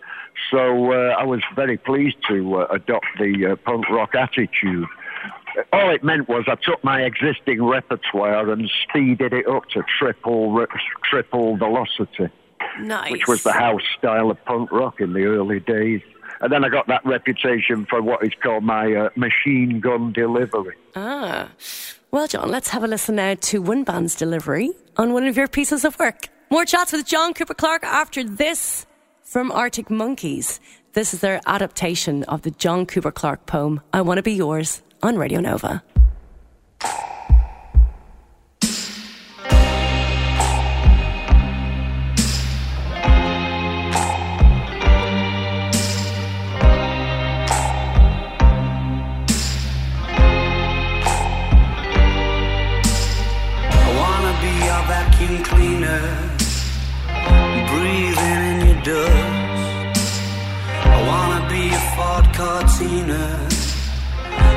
So 0.50 0.92
uh, 0.92 1.14
I 1.18 1.24
was 1.24 1.40
very 1.56 1.76
pleased 1.76 2.16
to 2.28 2.60
uh, 2.60 2.66
adopt 2.70 3.06
the 3.18 3.52
uh, 3.52 3.56
punk 3.56 3.88
rock 3.90 4.14
attitude. 4.14 4.86
All 5.72 5.90
it 5.90 6.04
meant 6.04 6.28
was 6.28 6.44
I 6.46 6.54
took 6.54 6.82
my 6.84 7.02
existing 7.02 7.62
repertoire 7.62 8.50
and 8.50 8.70
speeded 8.88 9.32
it 9.32 9.48
up 9.48 9.68
to 9.70 9.82
triple 9.98 10.64
triple 11.02 11.56
velocity, 11.56 12.28
nice. 12.80 13.10
which 13.10 13.26
was 13.26 13.42
the 13.42 13.52
house 13.52 13.82
style 13.98 14.30
of 14.30 14.44
punk 14.44 14.70
rock 14.72 15.00
in 15.00 15.12
the 15.12 15.24
early 15.24 15.60
days. 15.60 16.02
And 16.40 16.52
then 16.52 16.64
I 16.64 16.68
got 16.68 16.86
that 16.88 17.04
reputation 17.04 17.86
for 17.88 18.02
what 18.02 18.24
is 18.24 18.32
called 18.42 18.64
my 18.64 18.92
uh, 18.92 19.08
machine 19.16 19.80
gun 19.80 20.12
delivery. 20.12 20.76
Ah. 20.96 21.50
Well, 22.10 22.28
John, 22.28 22.48
let's 22.48 22.68
have 22.68 22.84
a 22.84 22.86
listen 22.86 23.16
now 23.16 23.34
to 23.34 23.60
one 23.60 23.82
band's 23.82 24.14
delivery 24.14 24.70
on 24.96 25.12
one 25.12 25.26
of 25.26 25.36
your 25.36 25.48
pieces 25.48 25.84
of 25.84 25.98
work. 25.98 26.28
More 26.50 26.64
chats 26.64 26.92
with 26.92 27.06
John 27.06 27.34
Cooper 27.34 27.54
Clarke 27.54 27.84
after 27.84 28.22
this 28.22 28.86
from 29.22 29.50
Arctic 29.50 29.90
Monkeys. 29.90 30.60
This 30.92 31.12
is 31.12 31.20
their 31.20 31.40
adaptation 31.46 32.22
of 32.24 32.42
the 32.42 32.52
John 32.52 32.86
Cooper 32.86 33.10
Clarke 33.10 33.46
poem, 33.46 33.80
I 33.92 34.02
Want 34.02 34.18
to 34.18 34.22
Be 34.22 34.34
Yours, 34.34 34.82
on 35.02 35.16
Radio 35.16 35.40
Nova. 35.40 35.82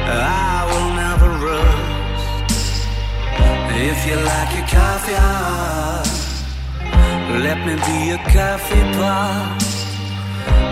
I 0.10 0.64
will 0.70 0.92
never 1.04 1.30
rust. 1.46 2.48
If 3.90 3.98
you 4.08 4.16
like 4.16 4.52
your 4.58 4.68
coffee 4.68 5.14
hot, 5.14 6.08
let 7.46 7.58
me 7.66 7.76
be 7.76 8.00
a 8.12 8.20
coffee 8.32 8.86
pot. 8.98 9.64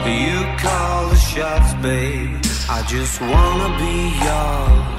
You 0.05 0.39
call 0.57 1.09
the 1.09 1.15
shots, 1.15 1.73
babe. 1.81 2.39
I 2.69 2.81
just 2.87 3.19
wanna 3.19 3.69
be 3.83 3.95
yours. 4.25 4.95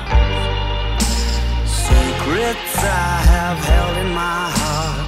Secrets 1.67 2.77
I 2.85 3.17
have 3.33 3.59
held 3.65 3.97
in 4.05 4.11
my 4.15 4.51
heart 4.61 5.07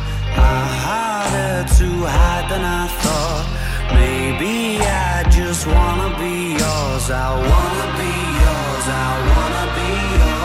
are 0.49 0.69
harder 0.87 1.69
to 1.79 1.89
hide 2.17 2.47
than 2.51 2.65
I 2.65 2.87
thought. 3.03 3.47
Maybe 3.93 4.81
I 4.81 5.28
just 5.49 5.67
wanna 5.67 6.11
be 6.19 6.51
yours. 6.61 7.11
I 7.11 7.31
wanna 7.51 7.87
be 7.99 8.13
yours. 8.45 8.87
I 8.87 9.09
wanna 9.31 9.65
be 9.77 9.89
yours. 10.19 10.38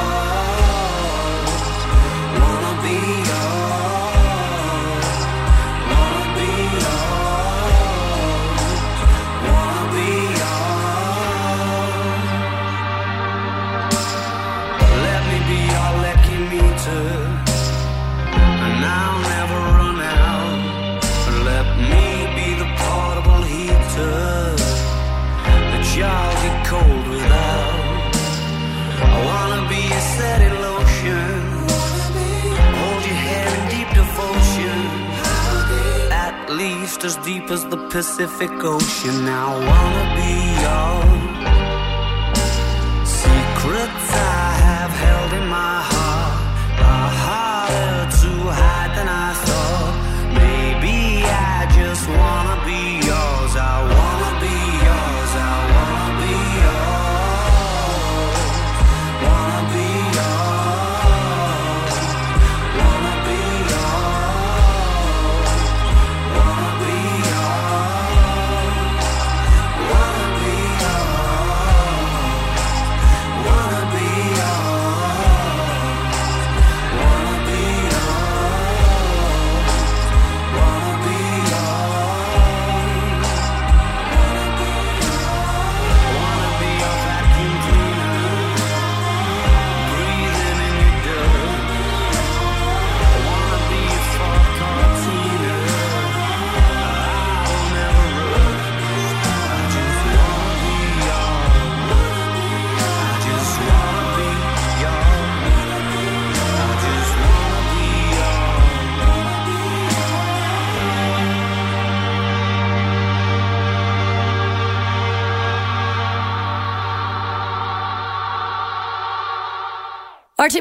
As 37.03 37.17
deep 37.17 37.51
as 37.51 37.65
the 37.65 37.77
Pacific 37.89 38.51
Ocean. 38.63 39.25
Now 39.25 39.55
I 39.55 39.67
wanna 39.67 40.05
be 40.15 40.61
yours. 40.63 41.22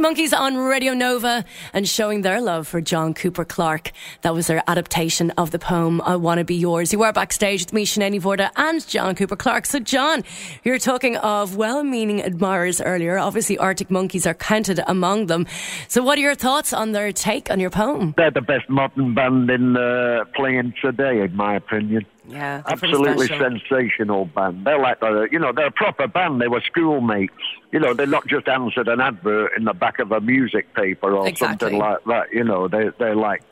Monkeys 0.01 0.33
on 0.33 0.57
Radio 0.57 0.95
Nova 0.95 1.45
and 1.73 1.89
showing 1.89 2.23
their 2.23 2.41
love 2.41 2.67
for 2.67 2.81
John 2.81 3.15
Cooper 3.15 3.45
Clarke. 3.45 3.93
That 4.23 4.35
was 4.35 4.47
their 4.47 4.63
adaptation 4.67 5.31
of 5.33 5.51
the 5.51 5.59
poem 5.59 6.01
I 6.03 6.17
Wanna 6.17 6.45
Be 6.45 6.55
Yours. 6.55 6.93
You 6.93 7.03
are 7.03 7.13
backstage 7.13 7.63
with 7.63 7.73
me, 7.73 7.85
Sinead 7.85 8.21
Mhórdha, 8.21 8.51
and 8.57 8.87
John 8.87 9.15
Cooper 9.15 9.37
Clarke. 9.37 9.67
So, 9.67 9.79
John, 9.79 10.25
you're 10.65 10.79
talking 10.79 11.17
of 11.17 11.57
well 11.57 11.83
meaning 11.85 12.23
admirers 12.23 12.81
earlier. 12.81 13.19
Obviously, 13.19 13.59
Arctic 13.59 13.91
Monkeys 13.91 14.27
are 14.27 14.35
counted 14.35 14.81
among 14.87 15.27
them. 15.27 15.47
So, 15.89 16.03
what 16.03 16.19
are 16.19 16.23
your 16.23 16.35
thoughts 16.35 16.73
on 16.73 16.93
their 16.93 17.13
take 17.13 17.51
on 17.51 17.61
your 17.61 17.71
poem? 17.71 18.15
They're 18.17 18.31
the 18.31 18.41
best 18.41 18.69
modern 18.69 19.15
band 19.15 19.51
in 19.51 19.77
uh, 19.77 20.25
playing 20.35 20.75
today, 20.81 21.21
in 21.21 21.37
my 21.37 21.57
opinion. 21.57 22.07
Yeah, 22.27 22.63
Absolutely 22.67 23.27
sensational 23.27 24.27
band. 24.27 24.65
They're 24.65 24.79
like, 24.79 24.99
a, 25.03 25.27
you 25.33 25.39
know, 25.41 25.53
they're 25.53 25.67
a 25.67 25.71
proper 25.73 26.07
band. 26.07 26.41
They 26.41 26.49
were 26.49 26.61
schoolmates. 26.61 27.35
You 27.73 27.81
know, 27.81 27.95
they're 27.95 28.07
not 28.07 28.27
just 28.29 28.47
answered 28.49 28.87
an 28.89 29.01
advert 29.01 29.53
in 29.57 29.65
the 29.65 29.73
back 29.75 29.99
of 29.99 30.13
a 30.13 30.21
music 30.21 30.73
paper 30.75 31.17
or 31.17 31.27
Exactly. 31.27 31.71
something 31.71 31.79
like 31.81 32.05
that. 32.07 32.33
You 32.33 32.45
know, 32.45 32.69
they 32.69 32.91
they're 32.99 33.17
like, 33.17 33.43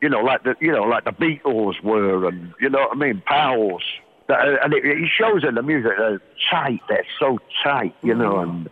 you 0.00 0.08
know, 0.08 0.20
like 0.20 0.42
the 0.44 0.54
you 0.60 0.72
know, 0.72 0.84
like 0.84 1.04
the 1.04 1.12
Beatles 1.12 1.82
were, 1.82 2.26
and 2.28 2.54
you 2.60 2.70
know 2.70 2.80
what 2.80 2.92
I 2.92 2.94
mean, 2.96 3.22
pals. 3.26 3.82
And 4.28 4.72
it, 4.72 4.84
it 4.86 5.10
shows 5.14 5.44
in 5.44 5.54
the 5.54 5.62
music. 5.62 5.92
They're 5.98 6.22
tight. 6.50 6.80
They're 6.88 7.06
so 7.18 7.38
tight. 7.62 7.94
You 8.02 8.14
know, 8.14 8.34
Mm. 8.36 8.42
and 8.42 8.70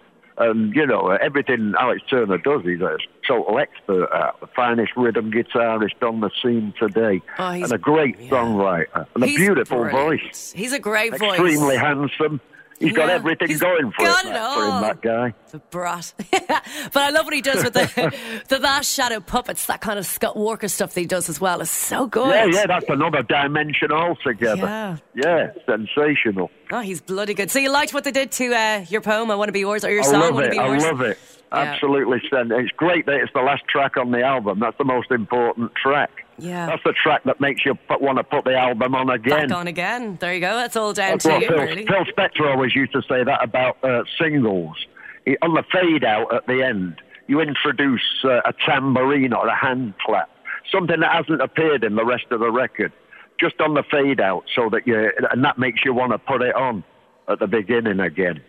and 0.50 0.74
you 0.74 0.86
know 0.86 1.08
everything 1.10 1.74
Alex 1.78 2.02
Turner 2.10 2.38
does. 2.38 2.62
He's 2.64 2.80
a 2.80 2.96
total 3.26 3.58
expert 3.58 4.08
at 4.12 4.38
the 4.40 4.46
finest 4.48 4.92
rhythm 4.96 5.30
guitarist 5.30 6.02
on 6.02 6.20
the 6.20 6.30
scene 6.42 6.74
today, 6.78 7.22
Oh, 7.38 7.52
he's- 7.52 7.70
and 7.70 7.72
a 7.72 7.82
great 7.82 8.18
yeah. 8.20 8.30
songwriter 8.30 9.06
and 9.14 9.24
a 9.24 9.26
beautiful 9.26 9.78
brilliant. 9.82 10.22
voice. 10.22 10.52
He's 10.54 10.72
a 10.72 10.78
great 10.78 11.18
voice. 11.18 11.32
Extremely 11.40 11.76
handsome. 11.76 12.40
He's 12.82 12.92
got 12.96 13.08
Yeah, 13.08 13.14
everything 13.14 13.48
he's 13.48 13.60
going 13.60 13.90
for, 13.92 14.04
got 14.04 14.24
it, 14.24 14.28
it 14.28 14.32
for 14.32 14.64
him, 14.64 14.70
all. 14.70 14.80
that 14.82 15.00
guy. 15.02 15.34
The 15.50 15.58
brat. 15.58 16.12
but 16.30 16.96
I 16.96 17.10
love 17.10 17.24
what 17.24 17.34
he 17.34 17.40
does 17.42 17.62
with 17.64 17.74
the, 17.74 18.42
the 18.48 18.58
last 18.58 18.92
shadow 18.92 19.20
puppets, 19.20 19.66
that 19.66 19.80
kind 19.80 19.98
of 19.98 20.06
Scott 20.06 20.36
Walker 20.36 20.68
stuff 20.68 20.94
that 20.94 21.00
he 21.00 21.06
does 21.06 21.28
as 21.28 21.40
well. 21.40 21.60
is 21.60 21.70
so 21.70 22.06
good. 22.06 22.28
Yeah, 22.28 22.46
yeah, 22.46 22.66
that's 22.66 22.86
another 22.88 23.22
dimension 23.22 23.92
altogether. 23.92 24.62
Yeah. 24.62 24.96
Yeah, 25.14 25.50
sensational. 25.66 26.50
Oh, 26.70 26.80
he's 26.80 27.00
bloody 27.00 27.34
good. 27.34 27.50
So 27.50 27.58
you 27.58 27.70
liked 27.70 27.92
what 27.94 28.04
they 28.04 28.12
did 28.12 28.32
to 28.32 28.54
uh, 28.54 28.84
your 28.88 29.00
poem, 29.02 29.30
I 29.30 29.34
Want 29.34 29.48
to 29.48 29.52
Be 29.52 29.60
Yours, 29.60 29.84
or 29.84 29.90
your 29.90 30.00
I 30.02 30.06
song, 30.06 30.20
love 30.20 30.34
Want 30.34 30.44
to 30.46 30.50
it. 30.50 30.52
Be 30.52 30.58
I 30.58 30.76
love 30.78 31.00
it. 31.02 31.18
Absolutely. 31.52 32.22
sen- 32.30 32.50
It's 32.52 32.70
great 32.72 33.04
that 33.06 33.16
it's 33.16 33.32
the 33.34 33.42
last 33.42 33.62
track 33.68 33.96
on 33.98 34.10
the 34.10 34.22
album. 34.22 34.58
That's 34.60 34.78
the 34.78 34.84
most 34.84 35.10
important 35.10 35.72
track. 35.74 36.10
Yeah. 36.42 36.66
That's 36.66 36.82
the 36.84 36.92
track 36.92 37.22
that 37.24 37.40
makes 37.40 37.64
you 37.64 37.74
put, 37.88 38.00
want 38.00 38.18
to 38.18 38.24
put 38.24 38.44
the 38.44 38.56
album 38.56 38.94
on 38.94 39.08
again. 39.10 39.48
Back 39.48 39.56
on 39.58 39.68
again. 39.68 40.16
There 40.20 40.34
you 40.34 40.40
go. 40.40 40.56
That's 40.56 40.76
all 40.76 40.92
down 40.92 41.12
That's 41.12 41.24
to 41.24 41.40
you, 41.40 41.48
Phil, 41.48 41.58
really. 41.58 41.86
Phil 41.86 42.04
Spector 42.06 42.50
always 42.50 42.74
used 42.74 42.92
to 42.92 43.02
say 43.02 43.22
that 43.24 43.42
about 43.42 43.82
uh, 43.84 44.02
singles. 44.20 44.76
He, 45.24 45.36
on 45.42 45.54
the 45.54 45.62
fade 45.72 46.04
out 46.04 46.34
at 46.34 46.46
the 46.46 46.62
end, 46.62 47.00
you 47.28 47.40
introduce 47.40 48.02
uh, 48.24 48.40
a 48.44 48.52
tambourine 48.66 49.32
or 49.32 49.46
a 49.46 49.54
hand 49.56 49.94
clap, 50.04 50.28
something 50.70 50.98
that 51.00 51.12
hasn't 51.12 51.40
appeared 51.40 51.84
in 51.84 51.94
the 51.94 52.04
rest 52.04 52.24
of 52.32 52.40
the 52.40 52.50
record, 52.50 52.92
just 53.38 53.60
on 53.60 53.74
the 53.74 53.84
fade 53.90 54.20
out, 54.20 54.44
so 54.54 54.68
that 54.70 54.86
you 54.86 55.10
and 55.30 55.44
that 55.44 55.58
makes 55.58 55.84
you 55.84 55.94
want 55.94 56.10
to 56.12 56.18
put 56.18 56.42
it 56.42 56.54
on 56.56 56.82
at 57.28 57.38
the 57.38 57.46
beginning 57.46 58.00
again. 58.00 58.40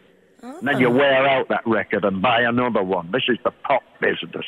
And 0.41 0.67
then 0.67 0.79
you 0.79 0.87
Oh. 0.87 0.91
wear 0.97 1.25
out 1.27 1.47
that 1.49 1.65
record 1.65 2.03
and 2.03 2.21
buy 2.21 2.41
another 2.41 2.83
one. 2.83 3.11
This 3.11 3.23
is 3.29 3.37
the 3.45 3.51
pop 3.51 3.83
business. 4.01 4.45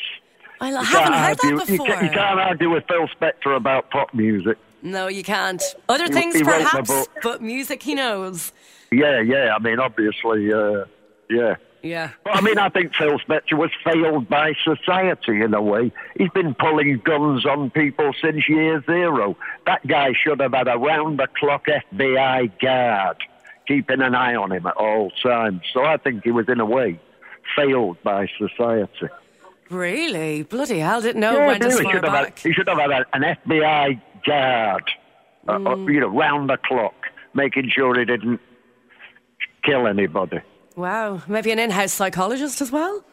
I 0.73 0.79
You 0.79 0.85
haven't 0.85 1.13
can't 1.13 1.13
heard 1.15 1.29
argue- 1.43 1.57
that 1.57 1.69
you 1.69 1.77
before. 1.77 1.87
ca- 1.95 2.01
You 2.03 2.09
can't 2.09 2.39
argue 2.39 2.69
with 2.71 2.83
Phil 2.87 3.07
Spector 3.19 3.55
about 3.55 3.89
pop 3.91 4.13
music. 4.13 4.57
No, 4.81 5.07
you 5.07 5.23
can't. 5.23 5.61
Other 5.89 6.05
He- 6.05 6.13
things, 6.13 6.35
he 6.35 6.43
perhaps, 6.43 7.07
but 7.23 7.41
music, 7.41 7.81
he 7.83 7.95
knows. 7.95 8.51
Yeah, 8.91 9.19
yeah. 9.21 9.55
I 9.55 9.59
mean, 9.59 9.79
obviously, 9.79 10.53
uh, 10.53 10.85
yeah. 11.29 11.55
Yeah. 11.81 12.09
But 12.23 12.37
I 12.37 12.41
mean, 12.41 12.57
I 12.57 12.69
think 12.69 12.95
Phil 12.95 13.19
Spector 13.19 13.53
was 13.53 13.69
failed 13.83 14.27
by 14.27 14.53
society 14.63 15.41
in 15.41 15.53
a 15.53 15.61
way. 15.61 15.91
He's 16.17 16.29
been 16.31 16.55
pulling 16.55 16.97
guns 17.03 17.45
on 17.45 17.69
people 17.69 18.11
since 18.19 18.49
year 18.49 18.83
zero. 18.87 19.37
That 19.67 19.85
guy 19.85 20.13
should 20.13 20.39
have 20.39 20.53
had 20.53 20.67
a 20.67 20.77
round 20.79 21.19
the 21.19 21.27
clock 21.37 21.65
FBI 21.67 22.59
guard 22.59 23.17
keeping 23.67 24.01
an 24.01 24.15
eye 24.15 24.33
on 24.35 24.51
him 24.51 24.65
at 24.65 24.75
all 24.77 25.11
times. 25.21 25.61
So 25.73 25.83
I 25.83 25.97
think 25.97 26.23
he 26.23 26.31
was, 26.31 26.47
in 26.49 26.59
a 26.59 26.65
way, 26.65 26.99
failed 27.55 27.97
by 28.03 28.27
society. 28.39 29.09
Really? 29.69 30.43
Bloody 30.43 30.79
hell, 30.79 31.01
didn't 31.01 31.21
know 31.21 31.33
yeah, 31.37 31.47
went 31.47 31.63
as 31.63 31.77
he 31.77 31.83
far 31.83 31.93
should 31.93 32.03
have 32.03 32.13
had, 32.13 32.23
back. 32.25 32.39
he 32.39 32.53
should 32.53 32.67
have 32.67 32.77
had 32.77 33.05
an 33.13 33.23
FBI 33.23 34.01
guard, 34.25 34.83
uh, 35.47 35.51
uh, 35.51 35.57
Mm. 35.59 35.93
you 35.93 35.99
know, 35.99 36.07
round 36.07 36.49
the 36.49 36.57
clock, 36.57 36.93
making 37.33 37.69
sure 37.69 37.97
he 37.97 38.05
didn't 38.05 38.39
kill 39.63 39.87
anybody. 39.87 40.39
Wow. 40.75 41.21
Maybe 41.27 41.51
an 41.51 41.59
in 41.59 41.71
house 41.71 41.93
psychologist 41.93 42.61
as 42.61 42.71
well? 42.71 43.03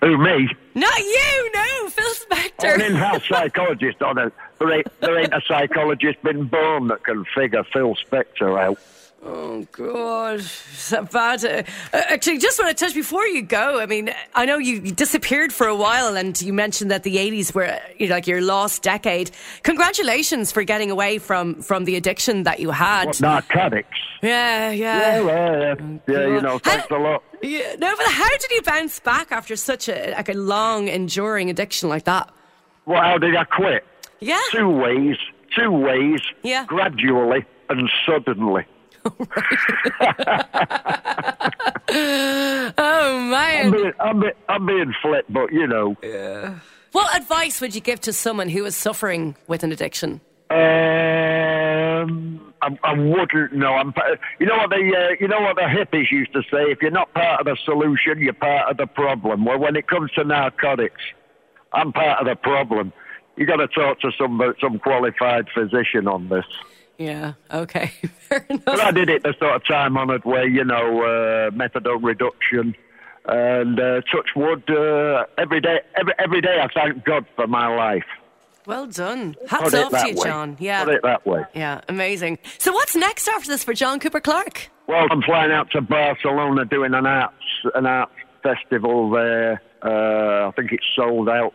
Who, 0.00 0.16
me? 0.18 0.48
Not 0.74 0.98
you, 0.98 1.50
no, 1.54 1.88
Phil 1.88 2.10
Spector. 2.14 2.74
An 2.74 2.80
in-house 2.80 3.22
psychologist 3.28 4.02
on 4.02 4.18
a 4.18 4.32
there 4.58 4.72
ain't, 4.72 5.00
there 5.00 5.18
ain't 5.18 5.32
a 5.32 5.40
psychologist 5.46 6.20
been 6.22 6.44
born 6.44 6.88
that 6.88 7.04
can 7.04 7.24
figure 7.34 7.62
Phil 7.72 7.94
Spector 7.96 8.58
out. 8.60 8.78
Oh 9.24 9.64
God, 9.70 10.40
is 10.40 10.88
that 10.90 11.10
bad? 11.12 11.44
Uh, 11.44 11.62
actually, 11.92 12.38
just 12.38 12.58
want 12.58 12.76
to 12.76 12.84
touch 12.84 12.92
before 12.92 13.24
you 13.24 13.40
go. 13.42 13.78
I 13.80 13.86
mean, 13.86 14.12
I 14.34 14.46
know 14.46 14.58
you 14.58 14.80
disappeared 14.80 15.52
for 15.52 15.68
a 15.68 15.76
while, 15.76 16.16
and 16.16 16.40
you 16.42 16.52
mentioned 16.52 16.90
that 16.90 17.04
the 17.04 17.16
'80s 17.18 17.54
were 17.54 17.78
you 17.98 18.08
know, 18.08 18.16
like 18.16 18.26
your 18.26 18.40
lost 18.40 18.82
decade. 18.82 19.30
Congratulations 19.62 20.50
for 20.50 20.64
getting 20.64 20.90
away 20.90 21.18
from 21.18 21.62
from 21.62 21.84
the 21.84 21.94
addiction 21.94 22.42
that 22.42 22.58
you 22.58 22.72
had. 22.72 23.06
What, 23.06 23.20
narcotics? 23.20 23.96
Yeah, 24.22 24.70
Yeah, 24.72 24.96
yeah. 24.98 25.20
well, 25.22 25.60
yeah, 25.60 25.74
yeah, 26.08 26.26
you 26.26 26.40
know, 26.40 26.50
How- 26.52 26.58
thanks 26.58 26.90
a 26.90 26.96
lot. 26.98 27.22
Yeah, 27.42 27.76
no, 27.78 27.94
but 27.96 28.06
how 28.06 28.28
did 28.28 28.50
you 28.50 28.62
bounce 28.62 28.98
back 29.00 29.30
after 29.30 29.54
such 29.54 29.88
a 29.88 30.12
like 30.16 30.28
a 30.30 30.34
long, 30.34 30.88
enduring 30.88 31.48
addiction 31.48 31.88
like 31.88 32.04
that? 32.04 32.28
Well, 32.86 33.00
how 33.00 33.18
did 33.18 33.36
I 33.36 33.44
quit? 33.44 33.84
Yeah. 34.18 34.40
Two 34.50 34.68
ways, 34.68 35.16
two 35.56 35.70
ways, 35.70 36.20
Yeah. 36.42 36.64
gradually 36.66 37.44
and 37.68 37.88
suddenly. 38.04 38.64
Oh 41.94 43.16
I'm 43.18 43.30
man. 43.30 43.70
being, 43.70 43.92
I'm, 44.00 44.20
being, 44.20 44.32
I'm 44.48 44.66
being 44.66 44.94
flip, 45.02 45.26
but 45.28 45.52
you 45.52 45.66
know. 45.66 45.96
What 46.92 47.16
advice 47.16 47.60
would 47.60 47.74
you 47.74 47.80
give 47.80 48.00
to 48.02 48.12
someone 48.12 48.48
who 48.48 48.64
is 48.64 48.76
suffering 48.76 49.36
with 49.46 49.62
an 49.62 49.72
addiction? 49.72 50.20
Um, 50.50 52.52
I, 52.62 52.68
I 52.84 52.94
wouldn't 52.94 53.52
know. 53.52 53.74
I'm, 53.74 53.92
you 54.38 54.46
know 54.46 54.56
what 54.56 54.70
the 54.70 54.76
uh, 54.76 55.14
you 55.20 55.28
know 55.28 55.40
what 55.40 55.56
the 55.56 55.62
hippies 55.62 56.10
used 56.10 56.32
to 56.34 56.42
say: 56.42 56.70
if 56.70 56.80
you're 56.82 56.90
not 56.90 57.12
part 57.14 57.40
of 57.40 57.46
the 57.46 57.56
solution, 57.64 58.18
you're 58.18 58.32
part 58.34 58.70
of 58.70 58.76
the 58.76 58.86
problem. 58.86 59.44
Well, 59.44 59.58
when 59.58 59.76
it 59.76 59.88
comes 59.88 60.10
to 60.12 60.24
narcotics, 60.24 61.00
I'm 61.72 61.92
part 61.92 62.20
of 62.20 62.26
the 62.26 62.36
problem. 62.36 62.92
you 63.36 63.46
got 63.46 63.56
to 63.56 63.68
talk 63.68 64.00
to 64.00 64.10
some 64.18 64.40
some 64.60 64.78
qualified 64.78 65.48
physician 65.54 66.06
on 66.08 66.28
this. 66.28 66.44
Yeah. 67.02 67.32
Okay. 67.52 67.86
Fair 68.28 68.46
enough. 68.48 68.64
But 68.64 68.80
I 68.80 68.90
did 68.90 69.08
it 69.08 69.22
the 69.22 69.34
sort 69.38 69.56
of 69.56 69.66
time 69.66 69.96
honoured 69.96 70.24
way, 70.24 70.46
you 70.46 70.64
know, 70.64 71.02
uh, 71.02 71.50
methadone 71.50 72.02
reduction. 72.02 72.74
And 73.24 73.78
uh, 73.78 74.00
touch 74.10 74.30
wood, 74.34 74.68
uh, 74.68 75.26
every 75.38 75.60
day, 75.60 75.80
every, 75.96 76.12
every 76.18 76.40
day 76.40 76.60
I 76.60 76.68
thank 76.72 77.04
God 77.04 77.24
for 77.36 77.46
my 77.46 77.68
life. 77.68 78.04
Well 78.66 78.86
done. 78.86 79.36
Hats 79.48 79.74
off 79.74 79.90
to 79.90 80.08
you, 80.08 80.14
way. 80.16 80.28
John. 80.28 80.56
Yeah. 80.60 80.84
Put 80.84 80.94
it 80.94 81.02
that 81.02 81.26
way. 81.26 81.44
Yeah, 81.54 81.80
amazing. 81.88 82.38
So 82.58 82.72
what's 82.72 82.94
next 82.94 83.28
after 83.28 83.48
this 83.48 83.64
for 83.64 83.74
John 83.74 83.98
Cooper 83.98 84.20
Clarke? 84.20 84.70
Well, 84.86 85.06
I'm 85.10 85.22
flying 85.22 85.52
out 85.52 85.70
to 85.72 85.80
Barcelona 85.80 86.64
doing 86.64 86.94
an 86.94 87.06
arts 87.06 87.34
an 87.74 87.86
arts 87.86 88.12
festival 88.42 89.10
there. 89.10 89.62
Uh, 89.82 90.48
I 90.48 90.52
think 90.54 90.72
it's 90.72 90.86
sold 90.94 91.28
out, 91.28 91.54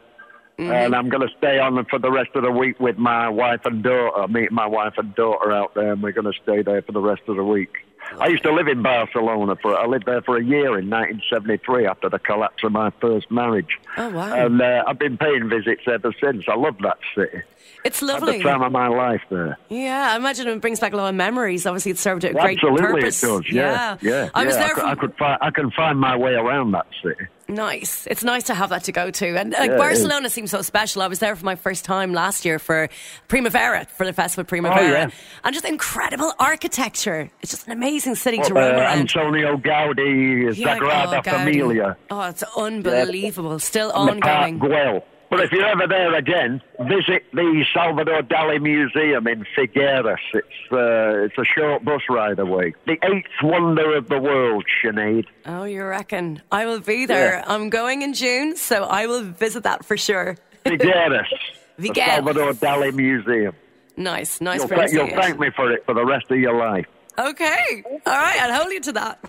Mm-hmm. 0.57 0.71
and 0.71 0.95
I'm 0.95 1.09
going 1.09 1.27
to 1.27 1.33
stay 1.37 1.59
on 1.59 1.85
for 1.85 1.99
the 1.99 2.09
rest 2.09 2.31
of 2.33 2.41
the 2.41 2.51
week 2.51 2.79
with 2.79 2.97
my 2.97 3.29
wife 3.29 3.61
and 3.65 3.83
daughter. 3.83 4.27
Meet 4.27 4.51
my 4.51 4.65
wife 4.65 4.93
and 4.97 5.13
daughter 5.13 5.51
out 5.51 5.75
there, 5.75 5.93
and 5.93 6.01
we're 6.01 6.13
going 6.13 6.31
to 6.31 6.39
stay 6.41 6.63
there 6.63 6.81
for 6.81 6.93
the 6.93 6.99
rest 6.99 7.21
of 7.27 7.35
the 7.35 7.43
week. 7.43 7.75
I 8.19 8.27
used 8.27 8.43
to 8.43 8.53
live 8.53 8.67
in 8.67 8.81
Barcelona 8.81 9.55
for. 9.61 9.77
I 9.77 9.85
lived 9.85 10.05
there 10.05 10.21
for 10.21 10.37
a 10.37 10.43
year 10.43 10.79
in 10.79 10.89
1973 10.89 11.85
after 11.85 12.09
the 12.09 12.19
collapse 12.19 12.63
of 12.63 12.71
my 12.71 12.91
first 13.01 13.29
marriage. 13.29 13.77
Oh, 13.97 14.09
wow. 14.09 14.33
And 14.33 14.61
uh, 14.61 14.83
I've 14.87 14.97
been 14.97 15.17
paying 15.17 15.49
visits 15.49 15.81
ever 15.87 16.13
since. 16.23 16.45
I 16.47 16.55
love 16.55 16.77
that 16.81 16.97
city. 17.15 17.43
It's 17.83 18.01
lovely. 18.01 18.39
the 18.39 18.43
time 18.43 18.61
of 18.63 18.71
my 18.71 18.87
life 18.87 19.21
there. 19.29 19.57
Yeah, 19.69 20.11
I 20.11 20.15
imagine 20.17 20.47
it 20.47 20.59
brings 20.61 20.79
back 20.79 20.93
a 20.93 20.97
lot 20.97 21.09
of 21.09 21.15
memories. 21.15 21.65
Obviously, 21.65 21.91
it 21.91 21.97
served 21.97 22.23
a 22.25 22.33
great 22.33 22.57
Absolutely, 22.57 23.01
purpose. 23.01 23.23
it 23.23 23.27
does. 23.27 23.49
Yeah, 23.51 23.97
yeah. 24.01 24.29
I 24.33 24.45
was 24.45 24.55
yeah. 24.55 24.67
there. 24.67 24.71
I, 24.71 24.73
could, 24.73 24.81
from- 24.81 24.89
I 24.89 24.95
could 24.95 25.13
find. 25.17 25.37
I 25.41 25.51
can 25.51 25.71
find 25.71 25.99
my 25.99 26.17
way 26.17 26.33
around 26.33 26.71
that 26.71 26.87
city. 27.03 27.27
Nice. 27.49 28.05
It's 28.11 28.25
nice 28.25 28.43
to 28.45 28.53
have 28.53 28.71
that 28.71 28.83
to 28.85 28.91
go 28.91 29.09
to. 29.09 29.25
And 29.39 29.53
like 29.53 29.69
Yeah, 29.69 29.77
Barcelona 29.77 30.29
seems 30.29 30.51
so 30.51 30.61
special. 30.61 31.01
I 31.01 31.07
was 31.07 31.19
there 31.19 31.33
for 31.33 31.45
my 31.45 31.55
first 31.55 31.85
time 31.85 32.11
last 32.11 32.43
year 32.43 32.59
for 32.59 32.89
Primavera, 33.29 33.85
for 33.85 34.05
the 34.05 34.11
festival 34.11 34.43
Primavera. 34.43 34.81
Oh, 34.81 34.91
yeah. 34.91 35.09
And 35.45 35.53
just 35.53 35.63
incredible 35.63 36.33
architecture. 36.39 37.29
It's 37.41 37.51
just 37.51 37.65
an 37.67 37.71
amazing 37.71 38.15
city 38.15 38.39
to 38.39 38.51
Uh, 38.51 38.59
roam 38.59 38.75
around. 38.75 38.99
Antonio 38.99 39.55
Gaudi, 39.55 40.57
Yeah, 40.57 40.77
Sagrada 40.77 41.19
oh, 41.19 41.21
Gaudi. 41.21 41.45
Familia, 41.45 41.97
Oh, 42.11 42.21
it's 42.23 42.43
unbelievable. 42.57 43.59
Still 43.59 43.87
the 43.89 43.93
Park 43.93 44.25
ongoing. 44.25 44.59
Güell. 44.59 45.03
But 45.29 45.41
if 45.41 45.51
you're 45.51 45.65
ever 45.65 45.87
there 45.87 46.13
again, 46.15 46.61
visit 46.79 47.25
the 47.33 47.65
Salvador 47.73 48.21
Dali 48.21 48.61
Museum 48.61 49.27
in 49.27 49.45
Figueres. 49.57 50.17
It's 50.33 50.47
uh, 50.71 51.25
it's 51.25 51.37
a 51.37 51.43
short 51.43 51.83
bus 51.83 52.01
ride 52.09 52.39
away. 52.39 52.73
The 52.85 52.97
eighth 53.03 53.27
wonder 53.43 53.97
of 53.97 54.07
the 54.07 54.19
world, 54.19 54.65
Sinead. 54.81 55.25
Oh, 55.45 55.65
you 55.65 55.83
reckon? 55.83 56.41
I 56.51 56.65
will 56.65 56.79
be 56.79 57.05
there. 57.05 57.39
Yeah. 57.39 57.43
I'm 57.53 57.69
going 57.69 58.03
in 58.03 58.13
June, 58.13 58.55
so 58.55 58.83
I 58.85 59.07
will 59.07 59.23
visit 59.23 59.63
that 59.63 59.83
for 59.83 59.97
sure. 59.97 60.37
Figueres. 60.65 61.25
the 61.77 61.91
Salvador 61.93 62.53
Dali 62.53 62.93
Museum. 62.93 63.53
Nice, 63.97 64.39
nice 64.41 64.59
You'll, 64.59 64.69
th- 64.69 64.91
you'll 64.91 65.09
thank 65.09 65.39
me 65.39 65.49
for 65.55 65.71
it 65.71 65.83
for 65.85 65.93
the 65.93 66.05
rest 66.05 66.29
of 66.29 66.37
your 66.37 66.55
life. 66.55 66.85
Okay. 67.19 67.83
All 68.05 68.13
right, 68.13 68.39
I'll 68.41 68.61
hold 68.61 68.71
you 68.71 68.79
to 68.81 68.91
that. 68.93 69.19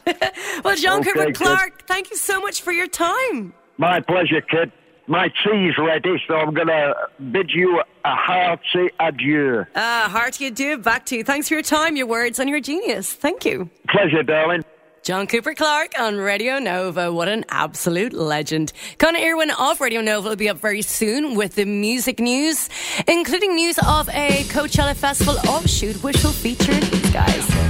well, 0.64 0.76
John 0.76 1.00
Okay, 1.00 1.12
Cooper. 1.12 1.32
Clarke, 1.32 1.86
thank 1.86 2.10
you 2.10 2.16
so 2.16 2.38
much 2.40 2.60
for 2.60 2.70
your 2.70 2.86
time. 2.86 3.54
My 3.78 4.00
pleasure, 4.00 4.42
kid. 4.42 4.70
My 5.08 5.28
tea's 5.42 5.72
ready, 5.78 6.22
so 6.28 6.34
I'm 6.34 6.52
going 6.52 6.66
to 6.66 6.94
bid 7.32 7.50
you 7.50 7.80
a 8.04 8.14
hearty 8.14 8.90
adieu. 9.00 9.64
Uh, 9.74 10.06
hearty 10.06 10.48
adieu, 10.48 10.76
back 10.76 11.06
to 11.06 11.16
you. 11.16 11.24
Thanks 11.24 11.48
for 11.48 11.54
your 11.54 11.62
time, 11.62 11.96
your 11.96 12.06
words, 12.06 12.38
and 12.38 12.50
your 12.50 12.60
genius. 12.60 13.14
Thank 13.14 13.46
you. 13.46 13.70
Pleasure, 13.88 14.22
darling. 14.22 14.64
John 15.02 15.26
Cooper 15.26 15.54
Clarke 15.54 15.98
on 15.98 16.16
Radio 16.16 16.58
Nova. 16.58 17.10
What 17.10 17.28
an 17.28 17.46
absolute 17.48 18.12
legend. 18.12 18.74
Connor 18.98 19.20
Irwin 19.20 19.50
of 19.58 19.80
Radio 19.80 20.02
Nova 20.02 20.28
will 20.28 20.36
be 20.36 20.50
up 20.50 20.58
very 20.58 20.82
soon 20.82 21.34
with 21.34 21.54
the 21.54 21.64
music 21.64 22.20
news, 22.20 22.68
including 23.06 23.54
news 23.54 23.78
of 23.78 24.10
a 24.10 24.44
Coachella 24.50 24.94
Festival 24.94 25.36
offshoot, 25.48 26.02
which 26.02 26.22
will 26.22 26.32
feature 26.32 26.74
these 26.74 27.10
guys. 27.10 27.67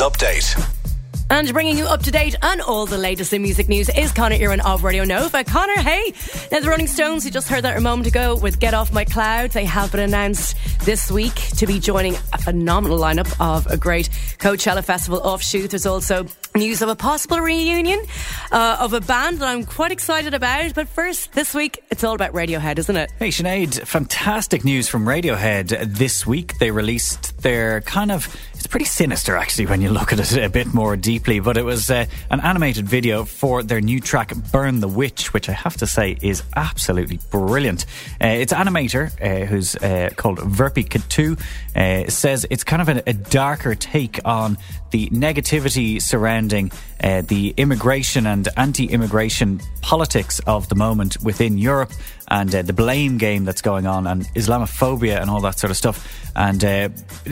Update. 0.00 0.56
And 1.32 1.52
bringing 1.52 1.78
you 1.78 1.84
up 1.84 2.02
to 2.02 2.10
date 2.10 2.34
on 2.42 2.60
all 2.60 2.86
the 2.86 2.98
latest 2.98 3.32
in 3.32 3.40
music 3.40 3.68
news 3.68 3.88
is 3.90 4.10
Connor 4.10 4.34
Ewan 4.34 4.60
of 4.62 4.82
Radio 4.82 5.04
Nova. 5.04 5.44
Connor, 5.44 5.80
hey! 5.80 6.12
Now, 6.50 6.58
the 6.58 6.68
Rolling 6.68 6.88
Stones, 6.88 7.24
you 7.24 7.30
just 7.30 7.48
heard 7.48 7.62
that 7.62 7.76
a 7.76 7.80
moment 7.80 8.08
ago 8.08 8.34
with 8.34 8.58
Get 8.58 8.74
Off 8.74 8.92
My 8.92 9.04
Cloud, 9.04 9.52
they 9.52 9.64
have 9.64 9.92
been 9.92 10.00
announced 10.00 10.56
this 10.84 11.08
week 11.08 11.34
to 11.34 11.68
be 11.68 11.78
joining 11.78 12.16
a 12.32 12.38
phenomenal 12.38 12.98
lineup 12.98 13.32
of 13.38 13.68
a 13.68 13.76
great 13.76 14.08
Coachella 14.38 14.82
Festival 14.82 15.20
offshoot. 15.20 15.70
There's 15.70 15.86
also 15.86 16.26
news 16.56 16.82
of 16.82 16.88
a 16.88 16.96
possible 16.96 17.38
reunion 17.38 18.04
uh, 18.50 18.78
of 18.80 18.92
a 18.92 19.00
band 19.00 19.38
that 19.38 19.48
I'm 19.48 19.64
quite 19.64 19.92
excited 19.92 20.34
about. 20.34 20.74
But 20.74 20.88
first, 20.88 21.32
this 21.32 21.54
week, 21.54 21.84
it's 21.90 22.02
all 22.02 22.16
about 22.16 22.32
Radiohead, 22.32 22.78
isn't 22.78 22.96
it? 22.96 23.12
Hey 23.20 23.28
Sinead, 23.28 23.86
fantastic 23.86 24.64
news 24.64 24.88
from 24.88 25.04
Radiohead 25.04 25.94
this 25.96 26.26
week. 26.26 26.58
They 26.58 26.72
released 26.72 27.39
their 27.42 27.80
kind 27.82 28.10
of 28.10 28.28
it's 28.60 28.66
pretty 28.66 28.84
sinister 28.84 29.36
actually 29.36 29.64
when 29.64 29.80
you 29.80 29.88
look 29.90 30.12
at 30.12 30.18
it 30.18 30.36
a 30.36 30.50
bit 30.50 30.74
more 30.74 30.94
deeply, 30.94 31.40
but 31.40 31.56
it 31.56 31.64
was 31.64 31.90
uh, 31.90 32.04
an 32.30 32.40
animated 32.40 32.86
video 32.86 33.24
for 33.24 33.62
their 33.62 33.80
new 33.80 34.00
track 34.00 34.34
Burn 34.52 34.80
the 34.80 34.88
Witch, 34.88 35.32
which 35.32 35.48
I 35.48 35.52
have 35.52 35.78
to 35.78 35.86
say 35.86 36.18
is 36.20 36.42
absolutely 36.54 37.20
brilliant. 37.30 37.86
Uh, 38.20 38.26
its 38.26 38.52
animator, 38.52 39.10
uh, 39.22 39.46
who's 39.46 39.76
uh, 39.76 40.10
called 40.14 40.40
Virpi 40.40 40.86
Kettu, 40.86 41.40
uh, 41.74 42.10
says 42.10 42.46
it's 42.50 42.62
kind 42.62 42.82
of 42.82 42.88
a, 42.90 43.02
a 43.08 43.14
darker 43.14 43.74
take 43.74 44.20
on 44.26 44.58
the 44.90 45.08
negativity 45.08 46.02
surrounding 46.02 46.70
uh, 47.02 47.22
the 47.22 47.54
immigration 47.56 48.26
and 48.26 48.48
anti-immigration 48.56 49.60
politics 49.80 50.40
of 50.46 50.68
the 50.68 50.74
moment 50.74 51.16
within 51.22 51.56
Europe 51.56 51.92
and 52.28 52.54
uh, 52.54 52.62
the 52.62 52.72
blame 52.72 53.18
game 53.18 53.44
that's 53.44 53.62
going 53.62 53.86
on 53.86 54.06
and 54.06 54.24
Islamophobia 54.34 55.20
and 55.20 55.30
all 55.30 55.40
that 55.40 55.58
sort 55.58 55.70
of 55.70 55.76
stuff. 55.76 56.30
And 56.36 56.64
uh, 56.64 56.88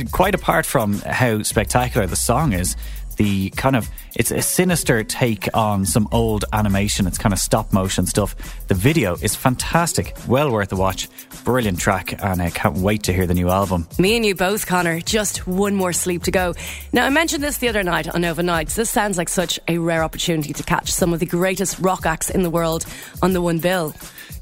quite 0.06 0.34
apart 0.34 0.66
from 0.66 0.98
how 1.00 1.42
spectacular 1.42 2.06
the 2.06 2.16
song 2.16 2.52
is, 2.52 2.76
the 3.18 3.50
kind 3.50 3.76
of 3.76 3.88
it's 4.16 4.30
a 4.30 4.40
sinister 4.40 5.04
take 5.04 5.48
on 5.54 5.84
some 5.84 6.08
old 6.10 6.44
animation. 6.52 7.06
It's 7.06 7.18
kind 7.18 7.32
of 7.32 7.38
stop 7.38 7.72
motion 7.72 8.06
stuff. 8.06 8.66
The 8.68 8.74
video 8.74 9.16
is 9.16 9.36
fantastic, 9.36 10.16
well 10.26 10.50
worth 10.50 10.72
a 10.72 10.76
watch. 10.76 11.08
Brilliant 11.44 11.78
track, 11.78 12.22
and 12.24 12.40
I 12.40 12.50
can't 12.50 12.78
wait 12.78 13.02
to 13.04 13.12
hear 13.12 13.26
the 13.26 13.34
new 13.34 13.50
album. 13.50 13.86
Me 13.98 14.16
and 14.16 14.24
you 14.24 14.34
both, 14.34 14.66
Connor. 14.66 15.00
Just 15.00 15.46
one 15.46 15.74
more 15.74 15.92
sleep 15.92 16.22
to 16.24 16.30
go. 16.30 16.54
Now, 16.92 17.04
I 17.04 17.10
mentioned 17.10 17.42
this 17.42 17.58
the 17.58 17.68
other 17.68 17.82
night 17.82 18.08
on 18.08 18.22
Nova 18.22 18.42
Nights. 18.42 18.74
This 18.74 18.90
sounds 18.90 19.18
like 19.18 19.28
such 19.28 19.60
a 19.68 19.78
rare 19.78 20.02
opportunity 20.02 20.52
to 20.52 20.62
catch 20.62 20.90
some 20.90 21.12
of 21.12 21.20
the 21.20 21.26
greatest 21.26 21.78
rock 21.80 22.06
acts 22.06 22.30
in 22.30 22.42
the 22.42 22.50
world 22.50 22.86
on 23.22 23.32
the 23.34 23.42
one 23.42 23.58
bill. 23.58 23.94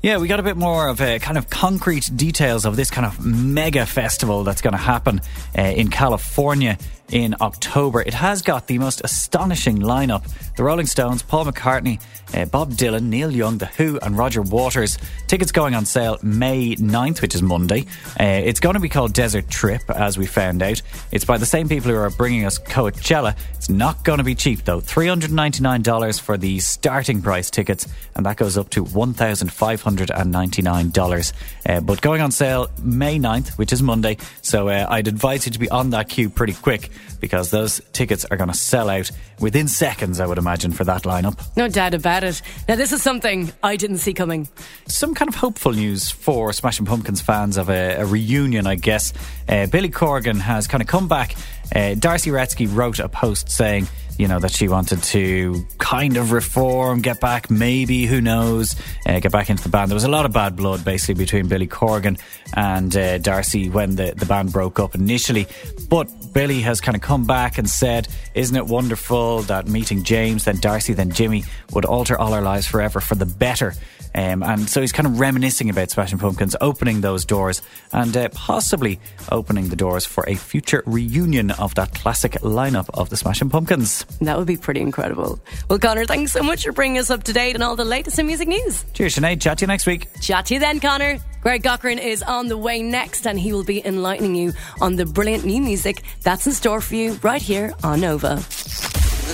Yeah, 0.02 0.18
we 0.18 0.28
got 0.28 0.38
a 0.38 0.42
bit 0.42 0.56
more 0.56 0.88
of 0.88 1.00
a 1.00 1.18
kind 1.18 1.38
of 1.38 1.50
concrete 1.50 2.10
details 2.14 2.64
of 2.64 2.76
this 2.76 2.90
kind 2.90 3.06
of 3.06 3.24
mega 3.24 3.86
festival 3.86 4.44
that's 4.44 4.60
going 4.60 4.72
to 4.72 4.78
happen 4.78 5.20
uh, 5.58 5.62
in 5.62 5.88
California 5.88 6.78
in 7.10 7.36
October. 7.40 8.00
It 8.00 8.14
has 8.14 8.42
got 8.42 8.66
the 8.66 8.78
most 8.78 9.00
astonishing 9.04 9.78
lineup 9.78 10.24
the 10.56 10.64
Rolling 10.64 10.86
Stones, 10.86 11.22
Paul 11.22 11.44
McCartney, 11.44 12.00
uh, 12.34 12.46
Bob 12.46 12.72
Dylan, 12.72 13.04
Neil 13.04 13.30
Young, 13.30 13.58
The 13.58 13.66
Who, 13.66 14.00
and 14.00 14.16
Roger 14.16 14.40
Waters. 14.40 14.96
Tickets 15.26 15.52
going 15.52 15.74
on 15.74 15.84
sale 15.84 16.16
May 16.22 16.76
9th, 16.76 17.20
which 17.20 17.34
is 17.34 17.42
Monday. 17.42 17.84
Uh, 18.18 18.24
it's 18.24 18.58
going 18.58 18.72
to 18.72 18.80
be 18.80 18.88
called 18.88 19.12
Desert 19.12 19.50
Trip, 19.50 19.82
as 19.90 20.16
we 20.16 20.24
found 20.24 20.62
out. 20.62 20.80
It's 21.12 21.26
by 21.26 21.36
the 21.36 21.44
same 21.44 21.68
people 21.68 21.90
who 21.90 21.96
are 21.96 22.08
bringing 22.08 22.46
us 22.46 22.58
Coachella. 22.58 23.36
It's 23.54 23.68
not 23.68 24.02
going 24.02 24.16
to 24.18 24.24
be 24.24 24.34
cheap, 24.34 24.64
though. 24.64 24.80
$399 24.80 26.20
for 26.20 26.38
the 26.38 26.58
starting 26.60 27.20
price 27.20 27.50
tickets, 27.50 27.86
and 28.14 28.24
that 28.24 28.38
goes 28.38 28.56
up 28.56 28.70
to 28.70 28.84
$1,599. 28.84 31.32
Uh, 31.68 31.80
but 31.80 32.00
going 32.00 32.22
on 32.22 32.30
sale 32.30 32.70
May 32.82 33.18
9th, 33.18 33.58
which 33.58 33.74
is 33.74 33.82
Monday, 33.82 34.16
so 34.40 34.68
uh, 34.68 34.86
I'd 34.88 35.08
advise 35.08 35.44
you 35.44 35.52
to 35.52 35.58
be 35.58 35.68
on 35.68 35.90
that 35.90 36.08
queue 36.08 36.30
pretty 36.30 36.54
quick 36.54 36.90
because 37.20 37.50
those 37.50 37.80
tickets 37.92 38.24
are 38.26 38.36
going 38.36 38.50
to 38.50 38.56
sell 38.56 38.90
out 38.90 39.10
within 39.40 39.68
seconds, 39.68 40.20
I 40.20 40.26
would 40.26 40.38
imagine, 40.38 40.72
for 40.72 40.84
that 40.84 41.02
lineup. 41.02 41.38
No 41.56 41.68
doubt 41.68 41.94
about 41.94 42.24
it. 42.24 42.42
Now, 42.68 42.76
this 42.76 42.92
is 42.92 43.02
something 43.02 43.52
I 43.62 43.76
didn't 43.76 43.98
see 43.98 44.14
coming. 44.14 44.48
Some 44.86 45.14
kind 45.14 45.28
of 45.28 45.34
hopeful 45.34 45.72
news 45.72 46.10
for 46.10 46.52
Smashing 46.52 46.86
Pumpkins 46.86 47.20
fans 47.20 47.56
of 47.56 47.68
a, 47.68 47.96
a 47.96 48.04
reunion, 48.06 48.66
I 48.66 48.74
guess. 48.76 49.12
Uh, 49.48 49.66
Billy 49.66 49.90
Corgan 49.90 50.40
has 50.40 50.66
kind 50.66 50.82
of 50.82 50.88
come 50.88 51.08
back. 51.08 51.34
Uh, 51.74 51.94
Darcy 51.94 52.30
Wretzky 52.30 52.68
wrote 52.70 52.98
a 52.98 53.08
post 53.08 53.50
saying, 53.50 53.88
you 54.18 54.28
know, 54.28 54.38
that 54.38 54.50
she 54.50 54.68
wanted 54.68 55.02
to 55.02 55.66
kind 55.78 56.16
of 56.16 56.32
reform, 56.32 57.02
get 57.02 57.20
back, 57.20 57.50
maybe, 57.50 58.06
who 58.06 58.20
knows, 58.20 58.76
uh, 59.06 59.20
get 59.20 59.32
back 59.32 59.50
into 59.50 59.62
the 59.62 59.68
band. 59.68 59.90
There 59.90 59.96
was 59.96 60.04
a 60.04 60.10
lot 60.10 60.24
of 60.26 60.32
bad 60.32 60.56
blood 60.56 60.84
basically 60.84 61.14
between 61.14 61.48
Billy 61.48 61.66
Corgan 61.66 62.18
and 62.54 62.96
uh, 62.96 63.18
Darcy 63.18 63.68
when 63.68 63.96
the, 63.96 64.14
the 64.16 64.26
band 64.26 64.52
broke 64.52 64.78
up 64.78 64.94
initially. 64.94 65.46
But 65.88 66.08
Billy 66.32 66.60
has 66.62 66.80
kind 66.80 66.96
of 66.96 67.02
come 67.02 67.26
back 67.26 67.58
and 67.58 67.68
said, 67.68 68.08
Isn't 68.34 68.56
it 68.56 68.66
wonderful 68.66 69.42
that 69.42 69.68
meeting 69.68 70.02
James, 70.02 70.44
then 70.44 70.58
Darcy, 70.60 70.92
then 70.92 71.10
Jimmy 71.10 71.44
would 71.72 71.84
alter 71.84 72.18
all 72.18 72.32
our 72.34 72.42
lives 72.42 72.66
forever 72.66 73.00
for 73.00 73.14
the 73.14 73.26
better? 73.26 73.74
Um, 74.16 74.42
and 74.42 74.68
so 74.68 74.80
he's 74.80 74.92
kind 74.92 75.06
of 75.06 75.20
reminiscing 75.20 75.68
about 75.68 75.90
Smashing 75.90 76.18
Pumpkins, 76.18 76.56
opening 76.60 77.02
those 77.02 77.26
doors 77.26 77.60
and 77.92 78.16
uh, 78.16 78.30
possibly 78.30 78.98
opening 79.30 79.68
the 79.68 79.76
doors 79.76 80.06
for 80.06 80.24
a 80.26 80.34
future 80.34 80.82
reunion 80.86 81.50
of 81.50 81.74
that 81.74 81.94
classic 81.94 82.32
lineup 82.40 82.88
of 82.94 83.10
the 83.10 83.16
Smashing 83.16 83.50
Pumpkins. 83.50 84.04
That 84.22 84.38
would 84.38 84.46
be 84.46 84.56
pretty 84.56 84.80
incredible. 84.80 85.38
Well, 85.68 85.78
Connor, 85.78 86.06
thanks 86.06 86.32
so 86.32 86.42
much 86.42 86.64
for 86.64 86.72
bringing 86.72 86.98
us 86.98 87.10
up 87.10 87.24
to 87.24 87.32
date 87.32 87.56
on 87.56 87.62
all 87.62 87.76
the 87.76 87.84
latest 87.84 88.18
in 88.18 88.26
music 88.26 88.48
news. 88.48 88.84
Cheers, 88.94 89.16
Sinead. 89.16 89.40
Chat 89.40 89.58
to 89.58 89.62
you 89.64 89.66
next 89.66 89.86
week. 89.86 90.08
Chat 90.20 90.46
to 90.46 90.54
you 90.54 90.60
then, 90.60 90.80
Connor. 90.80 91.18
Greg 91.42 91.62
Cochran 91.62 91.98
is 91.98 92.22
on 92.22 92.48
the 92.48 92.56
way 92.56 92.82
next, 92.82 93.26
and 93.26 93.38
he 93.38 93.52
will 93.52 93.64
be 93.64 93.86
enlightening 93.86 94.34
you 94.34 94.52
on 94.80 94.96
the 94.96 95.04
brilliant 95.04 95.44
new 95.44 95.60
music 95.60 96.02
that's 96.22 96.46
in 96.46 96.52
store 96.52 96.80
for 96.80 96.94
you 96.94 97.12
right 97.22 97.42
here 97.42 97.72
on 97.84 98.00
Nova. 98.00 98.36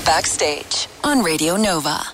Backstage 0.05 0.89
on 1.05 1.23
Radio 1.23 1.57
Nova. 1.57 2.03